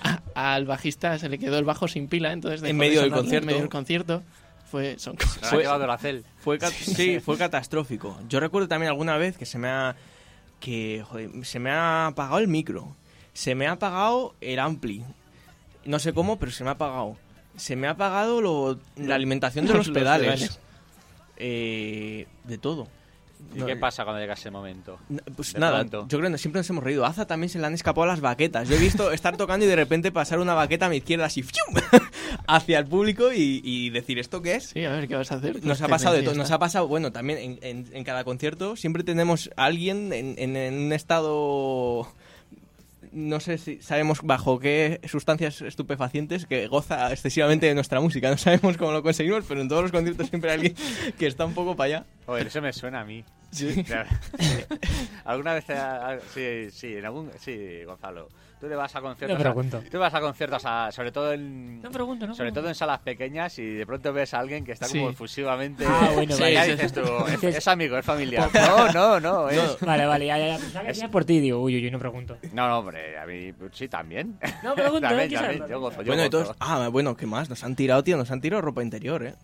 A- 0.03 0.55
al 0.55 0.67
bajista 0.67 1.19
se 1.19 1.29
le 1.29 1.39
quedó 1.39 1.59
el 1.59 1.65
bajo 1.65 1.89
sin 1.89 2.09
pila, 2.09 2.33
entonces 2.33 2.63
En 2.63 2.77
medio 2.77 3.01
del 3.01 3.11
concierto. 3.11 3.39
En 3.39 3.47
medio 3.47 3.61
del 3.61 3.69
concierto. 3.71 4.23
Fue, 4.71 4.99
son 4.99 5.17
cosas. 5.17 5.49
Fue- 5.51 5.63
llevado 5.63 5.87
la 5.87 5.97
cel. 5.99 6.25
Fue 6.39 6.59
sí, 6.71 7.21
fue 7.21 7.39
catastrófico. 7.39 8.19
Yo 8.29 8.41
recuerdo 8.41 8.69
también 8.69 8.91
alguna 8.91 9.17
vez 9.17 9.37
que 9.39 9.47
se 9.47 9.59
me 9.59 9.69
ha 9.69 9.95
que 10.61 11.05
joder, 11.07 11.31
se 11.45 11.59
me 11.61 11.71
ha 11.71 12.07
apagado 12.09 12.39
el 12.39 12.49
micro, 12.49 12.97
se 13.33 13.55
me 13.55 13.67
ha 13.67 13.73
apagado 13.73 14.35
el 14.41 14.59
ampli. 14.59 15.05
No 15.85 15.99
sé 15.99 16.13
cómo, 16.13 16.39
pero 16.39 16.51
se 16.53 16.65
me 16.65 16.71
ha 16.71 16.75
apagado. 16.75 17.17
Se 17.57 17.77
me 17.77 17.87
ha 17.87 17.91
apagado 17.91 18.41
lo- 18.41 18.79
la 18.97 19.15
alimentación 19.15 19.67
de 19.67 19.75
los, 19.75 19.87
Los 19.89 19.95
pedales. 19.95 20.27
pedales. 20.41 20.61
Eh, 21.37 22.27
de 22.45 22.59
todo. 22.59 22.87
¿Y 23.55 23.59
No, 23.59 23.67
qué 23.67 23.77
pasa 23.77 24.05
cuando 24.05 24.21
llega 24.21 24.35
ese 24.35 24.51
momento? 24.51 24.99
Pues 25.37 25.53
De 25.53 25.59
nada, 25.61 25.81
pronto. 25.81 26.07
yo 26.09 26.19
creo 26.19 26.31
que 26.31 26.39
siempre 26.39 26.61
nos 26.61 26.71
hemos 26.71 26.83
reído. 26.83 27.05
A 27.05 27.09
Aza 27.09 27.27
también 27.27 27.51
se 27.51 27.59
le 27.59 27.67
han 27.67 27.75
escapado 27.75 28.07
las 28.07 28.21
baquetas. 28.21 28.69
Yo 28.69 28.77
he 28.77 28.79
visto 28.79 29.13
estar 29.13 29.37
tocando 29.37 29.67
y 29.67 29.69
de 29.69 29.77
repente 29.77 30.11
pasar 30.13 30.39
una 30.39 30.55
baqueta 30.55 30.87
a 30.87 30.89
mi 30.89 30.97
izquierda 30.97 31.27
así 31.27 31.43
¡fium! 31.43 31.75
hacia 32.47 32.79
el 32.79 32.87
público 32.87 33.33
y, 33.33 33.61
y 33.63 33.91
decir 33.91 34.19
¿esto 34.19 34.41
qué 34.41 34.55
es? 34.57 34.69
Sí, 34.71 34.85
a 34.85 34.93
ver 34.93 35.07
qué 35.09 35.17
vas 35.17 35.31
a 35.31 35.35
hacer. 35.35 35.63
Nos 35.65 35.83
ha 35.83 35.87
Te 35.87 35.91
pasado 35.91 36.15
de 36.17 36.23
todo. 36.23 36.35
Nos 36.37 36.51
ha 36.53 36.59
pasado, 36.59 36.89
bueno, 36.89 37.13
también 37.13 37.39
en, 37.39 37.59
en- 37.63 37.91
en 37.93 38.05
cada 38.05 38.25
concierto 38.25 38.77
siempre 38.77 39.05
tenemos 39.05 39.51
a 39.57 39.65
alguien 39.67 40.13
en, 40.13 40.35
en- 40.39 40.57
en 40.57 40.75
un 40.87 40.93
estado. 40.93 42.09
No 43.15 43.39
sé 43.39 43.59
si 43.59 43.81
sabemos 43.81 44.21
bajo 44.23 44.59
qué 44.59 45.01
sustancias 45.05 45.63
estupefacientes 45.63 46.47
que 46.47 46.67
goza 46.67 47.13
excesivamente 47.13 47.67
de 47.67 47.75
nuestra 47.75 48.01
música. 48.01 48.29
No 48.29 48.37
sabemos 48.37 48.77
cómo 48.77 48.91
lo 48.93 49.03
conseguimos, 49.05 49.45
pero 49.49 49.61
en 49.61 49.69
todos 49.69 49.83
los 49.83 49.93
conciertos 49.93 50.29
siempre 50.29 50.51
hay 50.51 50.55
alguien 50.57 50.75
que 51.19 51.27
está 51.27 51.45
un 51.47 51.55
poco 51.55 51.77
para 51.77 51.87
allá. 51.99 52.07
Joder, 52.27 52.49
eso 52.49 52.61
me 52.61 52.73
suena 52.73 53.01
a 53.03 53.05
mí. 53.05 53.25
Sí. 53.53 53.85
¿Alguna 55.25 55.55
vez? 55.55 55.65
te 55.67 55.75
ha- 55.75 56.19
Sí, 56.35 56.71
sí, 56.71 56.97
en 56.97 57.05
algún... 57.05 57.31
Sí, 57.39 57.85
Gonzalo. 57.85 58.29
Tú 58.61 58.69
te 58.69 58.77
vas 58.77 58.95
a 58.97 59.01
conciertos... 59.03 59.37
No 59.39 59.43
pregunto. 59.45 59.77
a- 59.79 59.91
Tú 59.91 59.99
vas 59.99 60.15
a 60.15 60.21
conciertos, 60.21 60.63
a- 60.65 60.91
sobre 60.91 61.13
todo 61.13 61.33
en... 61.35 61.83
No 61.83 61.91
pregunto, 61.91 62.27
¿no? 62.27 62.35
Sobre 62.35 62.51
todo 62.53 62.69
en 62.69 62.75
salas 62.75 63.01
pequeñas 63.01 63.59
y 63.59 63.65
de 63.65 63.85
pronto 63.85 64.11
ves 64.13 64.33
a 64.33 64.39
alguien 64.39 64.65
que 64.65 64.73
está 64.73 64.89
como 64.89 65.09
Sí. 65.09 65.13
efusivamente... 65.13 65.85
Ah, 65.89 66.11
bueno, 66.15 66.35
Sí, 66.35 66.41
vale. 66.43 66.55
ya 66.55 66.65
dices 66.65 66.93
tú, 66.93 67.03
es, 67.47 67.69
amigo, 67.69 67.99
es 67.99 68.07
familiar. 68.07 68.49
No, 68.55 68.91
no, 68.93 69.21
no, 69.21 69.49
es... 69.51 69.79
Vale, 69.81 70.07
vale, 70.07 70.27
ya, 70.27 70.39
ya, 70.39 70.57
Es- 70.89 71.03
por 71.09 71.25
ti, 71.27 71.41
digo, 71.41 71.61
uy, 71.61 71.77
uy, 71.77 71.91
no 71.91 71.99
pregunto. 71.99 72.39
No, 72.53 72.69
no, 72.69 72.79
hombre, 72.79 73.19
a 73.19 73.27
mí 73.27 73.53
sí 73.73 73.89
también. 73.89 74.39
No 74.63 74.75
pregunto, 74.75 75.01
también, 75.09 75.29
¿qué 75.29 75.37
sabes? 75.37 75.59
también, 75.59 75.69
yo 75.71 75.81
gozo, 75.81 75.99
yo 76.03 76.07
Bueno, 76.07 76.23
gozo. 76.23 76.31
todos. 76.31 76.57
Ah, 76.61 76.89
bueno, 76.89 77.17
¿qué 77.17 77.27
más? 77.27 77.51
Nos 77.51 77.63
han 77.65 77.77
tirado, 77.77 78.03
tío. 78.03 78.17
Nos 78.17 78.31
han 78.31 78.41
tirado 78.41 78.63
ropa 78.63 78.83
interior, 78.83 79.25
¿eh? 79.27 79.35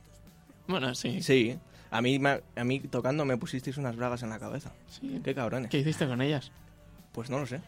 Bueno, 0.66 0.94
sí. 0.94 1.20
Sí. 1.23 1.59
A 1.90 2.01
mí, 2.01 2.20
a 2.57 2.64
mí 2.64 2.81
tocando 2.81 3.25
me 3.25 3.37
pusisteis 3.37 3.77
unas 3.77 3.96
bragas 3.96 4.23
en 4.23 4.31
la 4.31 4.38
cabeza. 4.38 4.73
sí. 4.88 5.20
Qué 5.23 5.35
cabrones. 5.35 5.68
¿Qué 5.70 5.79
hiciste 5.79 6.07
con 6.07 6.23
ellas? 6.23 6.53
Pues 7.12 7.29
no 7.29 7.38
lo 7.40 7.46
sé. 7.46 7.61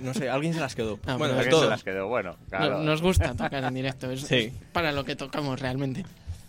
No 0.00 0.12
sé, 0.14 0.28
alguien 0.28 0.52
se 0.54 0.60
las 0.60 0.74
quedó. 0.74 0.98
Ah, 1.06 1.16
bueno, 1.16 1.34
Alguien 1.38 1.60
se 1.60 1.66
las 1.68 1.82
quedó, 1.84 2.08
bueno, 2.08 2.36
claro. 2.50 2.82
Nos 2.82 3.00
gusta 3.02 3.32
tocar 3.34 3.64
en 3.64 3.74
directo. 3.74 4.10
Es, 4.10 4.22
Sí. 4.22 4.34
es 4.36 4.52
para 4.72 4.92
lo 4.92 5.04
que 5.04 5.16
tocamos 5.16 5.60
realmente. 5.60 6.04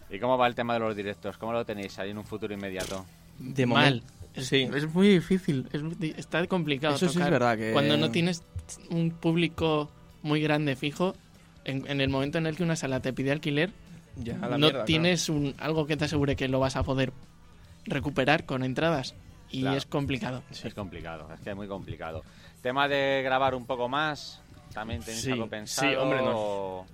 ¿Y 0.10 0.20
cómo 0.20 0.38
va 0.38 0.48
el 0.48 0.56
tema 0.56 0.74
de 0.74 0.80
los 0.80 0.96
directos? 0.96 1.38
¿Cómo 1.38 1.54
lo 1.54 1.66
tenéis 1.66 1.98
ahí 2.00 2.12
en 2.12 2.18
un 2.18 2.26
futuro 2.26 2.54
inmediato? 2.54 3.06
De 3.40 3.66
Mal. 3.66 4.04
Es, 4.34 4.48
Sí. 4.48 4.70
es 4.74 4.94
muy 4.94 5.08
difícil. 5.10 5.68
Es, 5.74 5.82
está 6.18 6.46
complicado. 6.48 6.96
Eso 6.96 7.10
sí 7.10 7.20
es 7.22 7.30
verdad 7.30 7.58
que- 7.58 7.72
Cuando 7.74 7.98
no 7.98 8.10
tienes 8.12 8.44
un 8.90 9.12
público 9.12 9.90
muy 10.24 10.42
grande 10.42 10.76
fijo, 10.76 11.16
en, 11.66 11.86
en 11.90 12.02
el 12.02 12.10
momento 12.10 12.38
en 12.38 12.48
el 12.48 12.56
que 12.56 12.64
una 12.64 12.76
sala 12.76 13.00
te 13.02 13.14
pide 13.14 13.32
alquiler, 13.32 13.72
Ya, 14.16 14.34
no 14.36 14.50
mierda, 14.58 14.70
claro. 14.70 14.86
tienes 14.86 15.30
un, 15.30 15.54
algo 15.60 15.86
que 15.86 15.98
te 15.98 16.06
asegure 16.06 16.36
que 16.36 16.48
lo 16.48 16.60
vas 16.60 16.76
a 16.76 16.84
poder 16.84 17.12
recuperar 17.86 18.46
con 18.46 18.64
entradas. 18.64 19.16
Y 19.52 19.62
Claro. 19.62 19.78
es 19.78 19.86
complicado. 19.86 20.44
Es 20.64 20.74
complicado, 20.74 21.30
es 21.34 21.40
que 21.42 21.50
es 21.52 21.56
muy 21.56 21.68
complicado. 21.68 22.24
Tema 22.62 22.88
de 22.88 23.22
grabar 23.24 23.56
un 23.56 23.66
poco 23.66 23.88
más, 23.88 24.42
¿también 24.74 25.02
tenéis 25.02 25.24
Sí, 25.24 25.32
algo 25.32 25.48
pensado? 25.48 25.90
sí, 25.90 25.96
hombre, 25.96 26.22
no. 26.22 26.86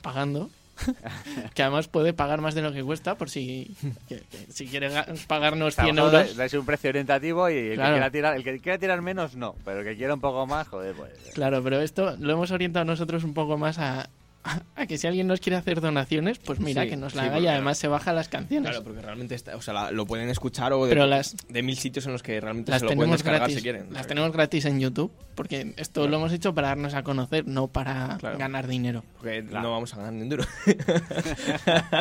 pagando. 0.01 0.49
que 1.53 1.61
además 1.61 1.87
puede 1.87 2.11
pagar 2.13 2.41
más 2.41 2.55
de 2.55 2.61
lo 2.63 2.71
que 2.73 2.83
cuesta 2.83 3.13
por 3.15 3.29
si, 3.29 3.75
que- 4.09 4.21
que 4.21 4.51
si 4.51 4.65
quiere 4.67 4.89
ga- 4.91 5.05
pagarnos 5.27 5.75
100 5.75 5.93
Trabajamos 5.95 6.13
euros. 6.29 6.37
de- 6.37 6.49
de 6.49 6.57
un 6.59 6.65
precio 6.65 6.89
orientativo 6.89 7.49
y 7.49 7.57
el, 7.57 7.75
Claro. 7.75 7.89
que 7.89 7.93
quiera 7.99 8.11
tirar, 8.11 8.35
el 8.37 8.43
que 8.43 8.59
quiera 8.59 8.77
tirar 8.79 9.01
menos, 9.01 9.35
no. 9.35 9.55
Pero 9.63 9.79
el 9.81 9.85
que 9.85 9.95
quiera 9.95 10.13
un 10.15 10.21
poco 10.21 10.47
más, 10.47 10.67
joder, 10.69 10.95
pues. 10.95 11.11
Claro, 11.35 11.61
pero 11.61 11.79
esto 11.81 12.15
lo 12.19 12.33
hemos 12.33 12.49
orientado 12.51 12.85
nosotros 12.85 13.23
un 13.23 13.33
poco 13.35 13.57
más 13.59 13.77
a, 13.77 14.09
a 14.75 14.85
que 14.87 14.97
si 14.97 15.07
alguien 15.07 15.27
nos 15.27 15.39
quiere 15.39 15.55
hacer 15.57 15.81
donaciones, 15.81 16.39
pues 16.39 16.59
mira, 16.59 16.83
Sí, 16.83 16.89
que 16.89 16.97
nos 16.97 17.11
sí, 17.13 17.17
la 17.17 17.25
haga 17.25 17.39
y 17.39 17.47
además 17.47 17.77
se 17.77 17.87
baja 17.87 18.11
las 18.13 18.27
canciones. 18.29 18.69
Claro, 18.71 18.83
porque 18.83 19.01
realmente 19.01 19.35
está, 19.35 19.55
o 19.55 19.61
sea, 19.61 19.73
la- 19.73 19.91
lo 19.91 20.05
pueden 20.05 20.29
escuchar 20.29 20.73
o 20.73 20.83
de, 20.85 20.89
Pero 20.89 21.05
las- 21.05 21.35
de 21.47 21.63
mil 21.63 21.77
sitios 21.77 22.05
en 22.05 22.13
los 22.13 22.23
que 22.23 22.39
realmente 22.41 22.71
las 22.71 22.79
se 22.79 22.85
lo 22.85 22.89
pueden 22.89 22.99
tenemos 22.99 23.17
descargar 23.19 23.39
gratis. 23.41 23.55
si 23.57 23.61
quieren. 23.61 23.93
Las 23.93 24.07
tenemos 24.07 24.31
gratis 24.31 24.65
en 24.65 24.79
YouTube, 24.79 25.11
porque 25.35 25.73
esto 25.77 26.07
lo 26.07 26.17
hemos 26.17 26.31
hecho 26.33 26.53
para 26.55 26.69
darnos 26.69 26.93
a 26.93 27.03
conocer, 27.03 27.47
no 27.47 27.67
para 27.67 28.17
Claro. 28.19 28.37
ganar 28.37 28.67
dinero. 28.67 29.03
Porque 29.17 29.43
Claro. 29.45 29.63
no 29.63 29.71
vamos 29.71 29.93
a 29.93 29.97
ganar 29.97 30.13
ni 30.13 30.21
un 30.23 30.29
duro. 30.29 30.43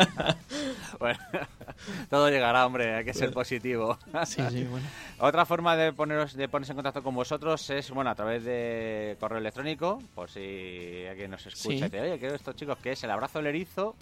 Bueno, 0.99 1.17
todo 2.09 2.29
llegará, 2.29 2.65
hombre, 2.65 2.93
hay 2.93 3.03
que 3.05 3.13
ser 3.13 3.31
positivo. 3.31 3.97
Sí, 4.25 4.41
sí, 4.51 4.63
bueno. 4.65 4.85
Otra 5.17 5.45
forma 5.45 5.75
de 5.75 5.93
poneros, 5.93 6.33
de 6.35 6.47
ponerse 6.47 6.73
en 6.73 6.75
contacto 6.75 7.01
con 7.01 7.15
vosotros 7.15 7.67
es, 7.71 7.89
bueno, 7.89 8.11
a 8.11 8.15
través 8.15 8.43
de 8.43 9.17
correo 9.19 9.39
electrónico, 9.39 9.99
por 10.13 10.29
si 10.29 11.05
alguien 11.09 11.31
nos 11.31 11.45
escucha 11.47 11.69
Sí. 11.69 11.73
y 11.77 11.81
dice, 11.83 12.01
oye, 12.01 12.19
quiero 12.31 12.35
estos 12.37 12.55
chicos, 12.55 12.77
que 12.79 12.91
es 12.93 13.03
el 13.03 13.11
abrazo 13.11 13.39
del 13.39 13.47
erizo 13.47 13.95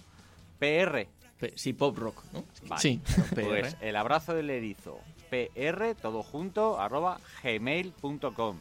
PR. 0.60 1.08
Sí, 1.56 1.74
pop 1.74 1.98
rock, 1.98 2.22
¿no? 2.34 2.44
Vale. 2.68 2.82
Sí, 2.82 3.02
Pues 3.34 3.76
el 3.82 3.96
abrazo 3.96 4.34
del 4.34 4.50
erizo 4.50 5.00
PR, 5.30 5.96
todo 6.02 6.22
junto, 6.22 6.80
arroba 6.80 7.20
gmail.com. 7.44 8.58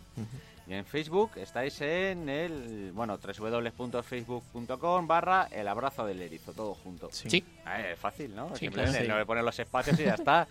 Y 0.68 0.74
en 0.74 0.84
Facebook 0.84 1.30
estáis 1.36 1.80
en 1.80 2.28
el, 2.28 2.92
bueno, 2.92 3.18
www.facebook.com 3.18 5.06
barra 5.06 5.48
el 5.50 5.66
abrazo 5.66 6.04
del 6.06 6.20
erizo, 6.22 6.52
todo 6.52 6.74
junto. 6.74 7.08
sí. 7.10 7.42
Ah, 7.64 7.80
es 7.80 7.98
fácil, 7.98 8.34
¿no? 8.36 8.50
Sí, 8.50 8.60
Simplemente 8.66 8.98
claro, 8.98 9.04
sí. 9.06 9.12
no 9.12 9.18
le 9.18 9.26
pones 9.26 9.44
los 9.44 9.58
espacios 9.58 9.98
y 9.98 10.04
ya 10.04 10.14
está. 10.18 10.46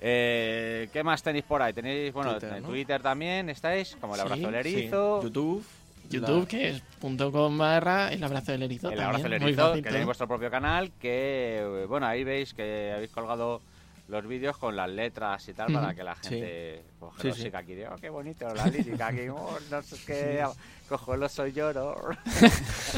Eh, 0.00 0.88
¿Qué 0.92 1.02
más 1.04 1.22
tenéis 1.22 1.44
por 1.44 1.60
ahí? 1.60 1.72
Tenéis, 1.74 2.12
bueno, 2.12 2.32
Twitter, 2.32 2.56
en 2.56 2.62
¿no? 2.62 2.68
Twitter 2.70 3.02
también 3.02 3.50
estáis, 3.50 3.94
como 4.00 4.14
el 4.14 4.20
Sí, 4.20 4.26
abrazo 4.26 4.50
del 4.50 4.64
Sí. 4.64 4.74
erizo. 4.78 5.22
YouTube. 5.22 5.64
YouTube, 6.08 6.40
la- 6.42 6.46
que 6.48 6.68
es 6.70 6.80
punto 7.00 7.30
.com 7.32 7.56
barra 7.58 8.12
el 8.12 8.22
abrazo 8.24 8.52
del 8.52 8.62
erizo. 8.64 8.90
El 8.90 9.00
abrazo 9.00 9.24
del 9.24 9.34
erizo, 9.34 9.72
que 9.74 9.82
tenéis 9.82 10.04
vuestro 10.06 10.26
propio 10.28 10.50
canal, 10.50 10.92
que, 11.00 11.58
eh, 11.60 11.86
bueno, 11.86 12.06
ahí 12.06 12.24
veis 12.24 12.54
que 12.54 12.92
habéis 12.94 13.10
colgado 13.10 13.60
los 14.08 14.26
vídeos 14.26 14.56
con 14.56 14.74
las 14.74 14.88
letras 14.88 15.46
y 15.48 15.52
tal, 15.52 15.70
para 15.72 15.94
que 15.94 16.02
la 16.02 16.14
Sí. 16.14 16.30
gente 16.30 16.82
coge 16.98 17.20
Sí, 17.22 17.28
los 17.28 17.36
sí. 17.36 17.42
siga 17.42 17.58
aquí. 17.58 17.74
de, 17.74 17.88
Oh, 17.88 17.96
qué 18.00 18.08
bonito 18.08 18.48
la 18.54 18.66
lírica 18.68 19.08
aquí, 19.08 19.28
oh, 19.28 19.58
no 19.70 19.82
sé 19.82 19.96
qué, 20.06 20.44
cojo 20.88 21.14
el 21.14 21.22
oso 21.22 21.46
y 21.46 21.52
lloro. 21.52 21.94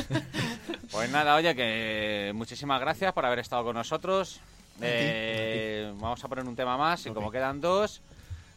pues 0.92 1.10
nada, 1.10 1.34
oye, 1.34 1.54
que 1.54 2.32
muchísimas 2.34 2.80
gracias 2.80 3.12
por 3.12 3.26
haber 3.26 3.40
estado 3.40 3.64
con 3.64 3.74
nosotros. 3.76 4.40
Eh, 4.82 5.92
vamos 6.00 6.22
a 6.24 6.28
poner 6.28 6.44
un 6.46 6.56
tema 6.56 6.76
más, 6.76 7.04
y 7.06 7.10
como 7.10 7.30
quedan 7.30 7.60
dos, 7.60 8.00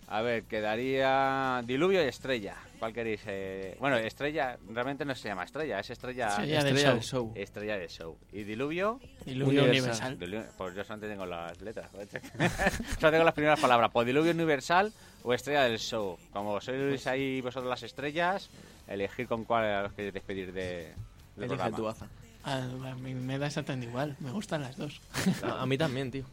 a 0.08 0.22
ver, 0.22 0.44
quedaría 0.44 1.62
Diluvio 1.66 2.04
y 2.04 2.08
Estrella. 2.08 2.56
¿Cuál 2.84 2.92
queréis? 2.94 3.22
Eh, 3.28 3.78
bueno, 3.80 3.96
Estrella 3.96 4.58
realmente 4.68 5.06
no 5.06 5.16
se 5.16 5.30
llama 5.30 5.46
Estrella, 5.46 5.80
es 5.80 5.90
Estrella, 5.90 6.28
Estrella 6.28 6.64
del 6.66 6.76
Estrella 6.76 6.90
show. 6.90 6.96
del 6.96 7.04
show. 7.04 7.32
Estrella 7.34 7.78
de 7.78 7.88
show. 7.88 8.18
¿Y 8.34 8.44
Diluvio? 8.44 9.00
Diluvio 9.26 9.64
Universal. 9.64 10.16
universal. 10.16 10.52
Pues 10.58 10.76
yo 10.76 10.84
solamente 10.84 11.08
tengo 11.08 11.26
las 11.26 11.62
letras. 11.62 11.90
Solo 13.00 13.12
tengo 13.12 13.24
las 13.24 13.34
primeras 13.34 13.58
palabras. 13.62 13.90
Pues 13.94 14.06
Diluvio 14.06 14.34
Universal 14.34 14.92
o 15.24 15.34
Estrella 15.34 15.64
del 15.64 15.80
Show. 15.80 16.18
Como 16.34 16.60
sois 16.60 17.08
ahí 17.08 17.40
vosotros 17.40 17.70
las 17.70 17.84
estrellas, 17.84 18.50
elegir 18.86 19.30
con 19.30 19.46
cuál 19.46 19.86
os 19.86 19.94
queréis 19.94 20.14
despedir 20.14 20.52
de, 20.52 20.92
del 21.38 21.46
Elige 21.46 21.56
programa. 21.56 21.78
tu 21.78 21.88
Aza. 21.88 22.08
A, 22.44 22.58
a 22.58 22.96
mí 22.96 23.14
me 23.14 23.38
da 23.40 23.48
exactamente 23.48 23.88
igual, 23.88 24.18
me 24.20 24.32
gustan 24.32 24.62
las 24.62 24.76
dos. 24.76 25.00
A, 25.42 25.66
mí 25.66 25.78
también, 25.78 26.12
tío. 26.12 26.26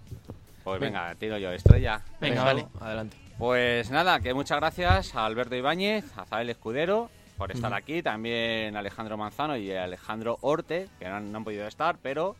Pues 0.65 0.81
venga, 0.81 1.15
tiro 1.15 1.39
yo, 1.39 1.53
Estrella. 1.53 2.03
Venga, 2.21 2.35
Eso, 2.35 2.45
vale. 2.45 2.67
Adelante. 2.81 3.17
Pues 3.41 3.91
nada, 3.91 4.21
que 4.21 4.35
muchas 4.35 4.59
gracias 4.59 5.15
a 5.15 5.25
Alberto 5.25 5.57
Ibáñez, 5.57 6.05
a 6.19 6.27
Zael 6.27 6.51
Escudero 6.51 7.09
por 7.39 7.51
estar 7.51 7.73
aquí, 7.73 8.03
también 8.03 8.77
a 8.77 8.81
Alejandro 8.81 9.17
Manzano 9.17 9.57
y 9.57 9.73
a 9.73 9.85
Alejandro 9.85 10.37
Orte, 10.43 10.89
que 10.99 11.09
no 11.09 11.17
han, 11.17 11.33
no 11.33 11.39
han 11.39 11.45
podido 11.45 11.67
estar, 11.67 11.97
pero 12.03 12.37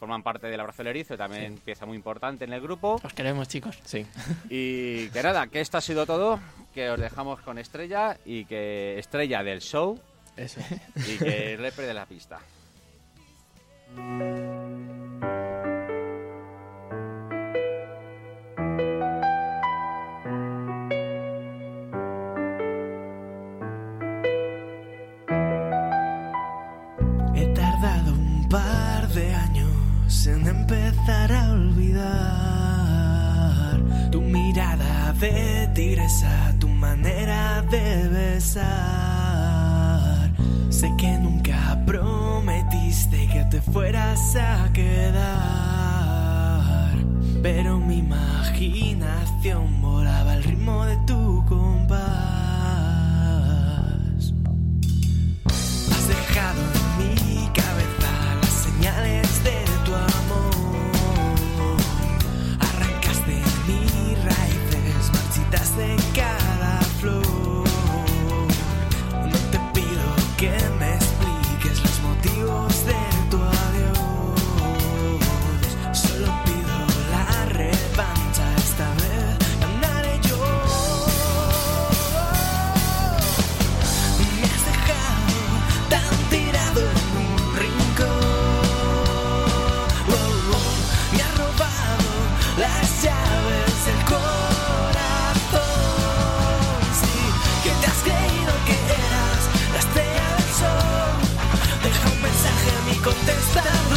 forman 0.00 0.24
parte 0.24 0.48
del 0.48 0.58
Abrazo 0.58 0.82
del 0.82 0.88
Erizo 0.88 1.14
y 1.14 1.18
también 1.18 1.56
pieza 1.58 1.86
muy 1.86 1.94
importante 1.96 2.46
en 2.46 2.52
el 2.52 2.60
grupo. 2.60 3.00
Os 3.00 3.12
queremos, 3.12 3.46
chicos. 3.46 3.78
Sí. 3.84 4.04
Y 4.48 5.08
que 5.10 5.22
nada, 5.22 5.46
que 5.46 5.60
esto 5.60 5.78
ha 5.78 5.80
sido 5.80 6.04
todo, 6.04 6.40
que 6.74 6.90
os 6.90 6.98
dejamos 6.98 7.40
con 7.42 7.56
Estrella 7.56 8.18
y 8.24 8.44
que 8.44 8.98
Estrella 8.98 9.44
del 9.44 9.60
show 9.60 10.00
Eso. 10.36 10.60
y 10.96 11.16
que 11.16 11.58
le 11.58 11.70
de 11.70 11.94
la 11.94 12.06
pista. 12.06 12.40
En 30.26 30.46
empezar 30.46 31.32
a 31.32 31.52
olvidar 31.52 32.10
tu 34.10 34.20
mirada 34.20 35.14
de 35.14 35.66
tigresa, 35.74 36.54
tu 36.58 36.68
manera 36.68 37.62
de 37.70 38.08
besar. 38.08 38.60
Sé 40.68 40.92
que 40.98 41.16
nunca 41.18 41.82
prometiste 41.86 43.28
que 43.28 43.44
te 43.50 43.62
fueras 43.62 44.36
a 44.36 44.70
quedar, 44.74 45.30
pero 47.42 47.78
mi 47.78 47.98
imaginación 47.98 49.80
volaba 49.80 50.32
al 50.32 50.44
ritmo 50.44 50.84
de 50.84 50.98
tu 51.06 51.42
compás. 51.48 52.39
stop. 103.52 103.89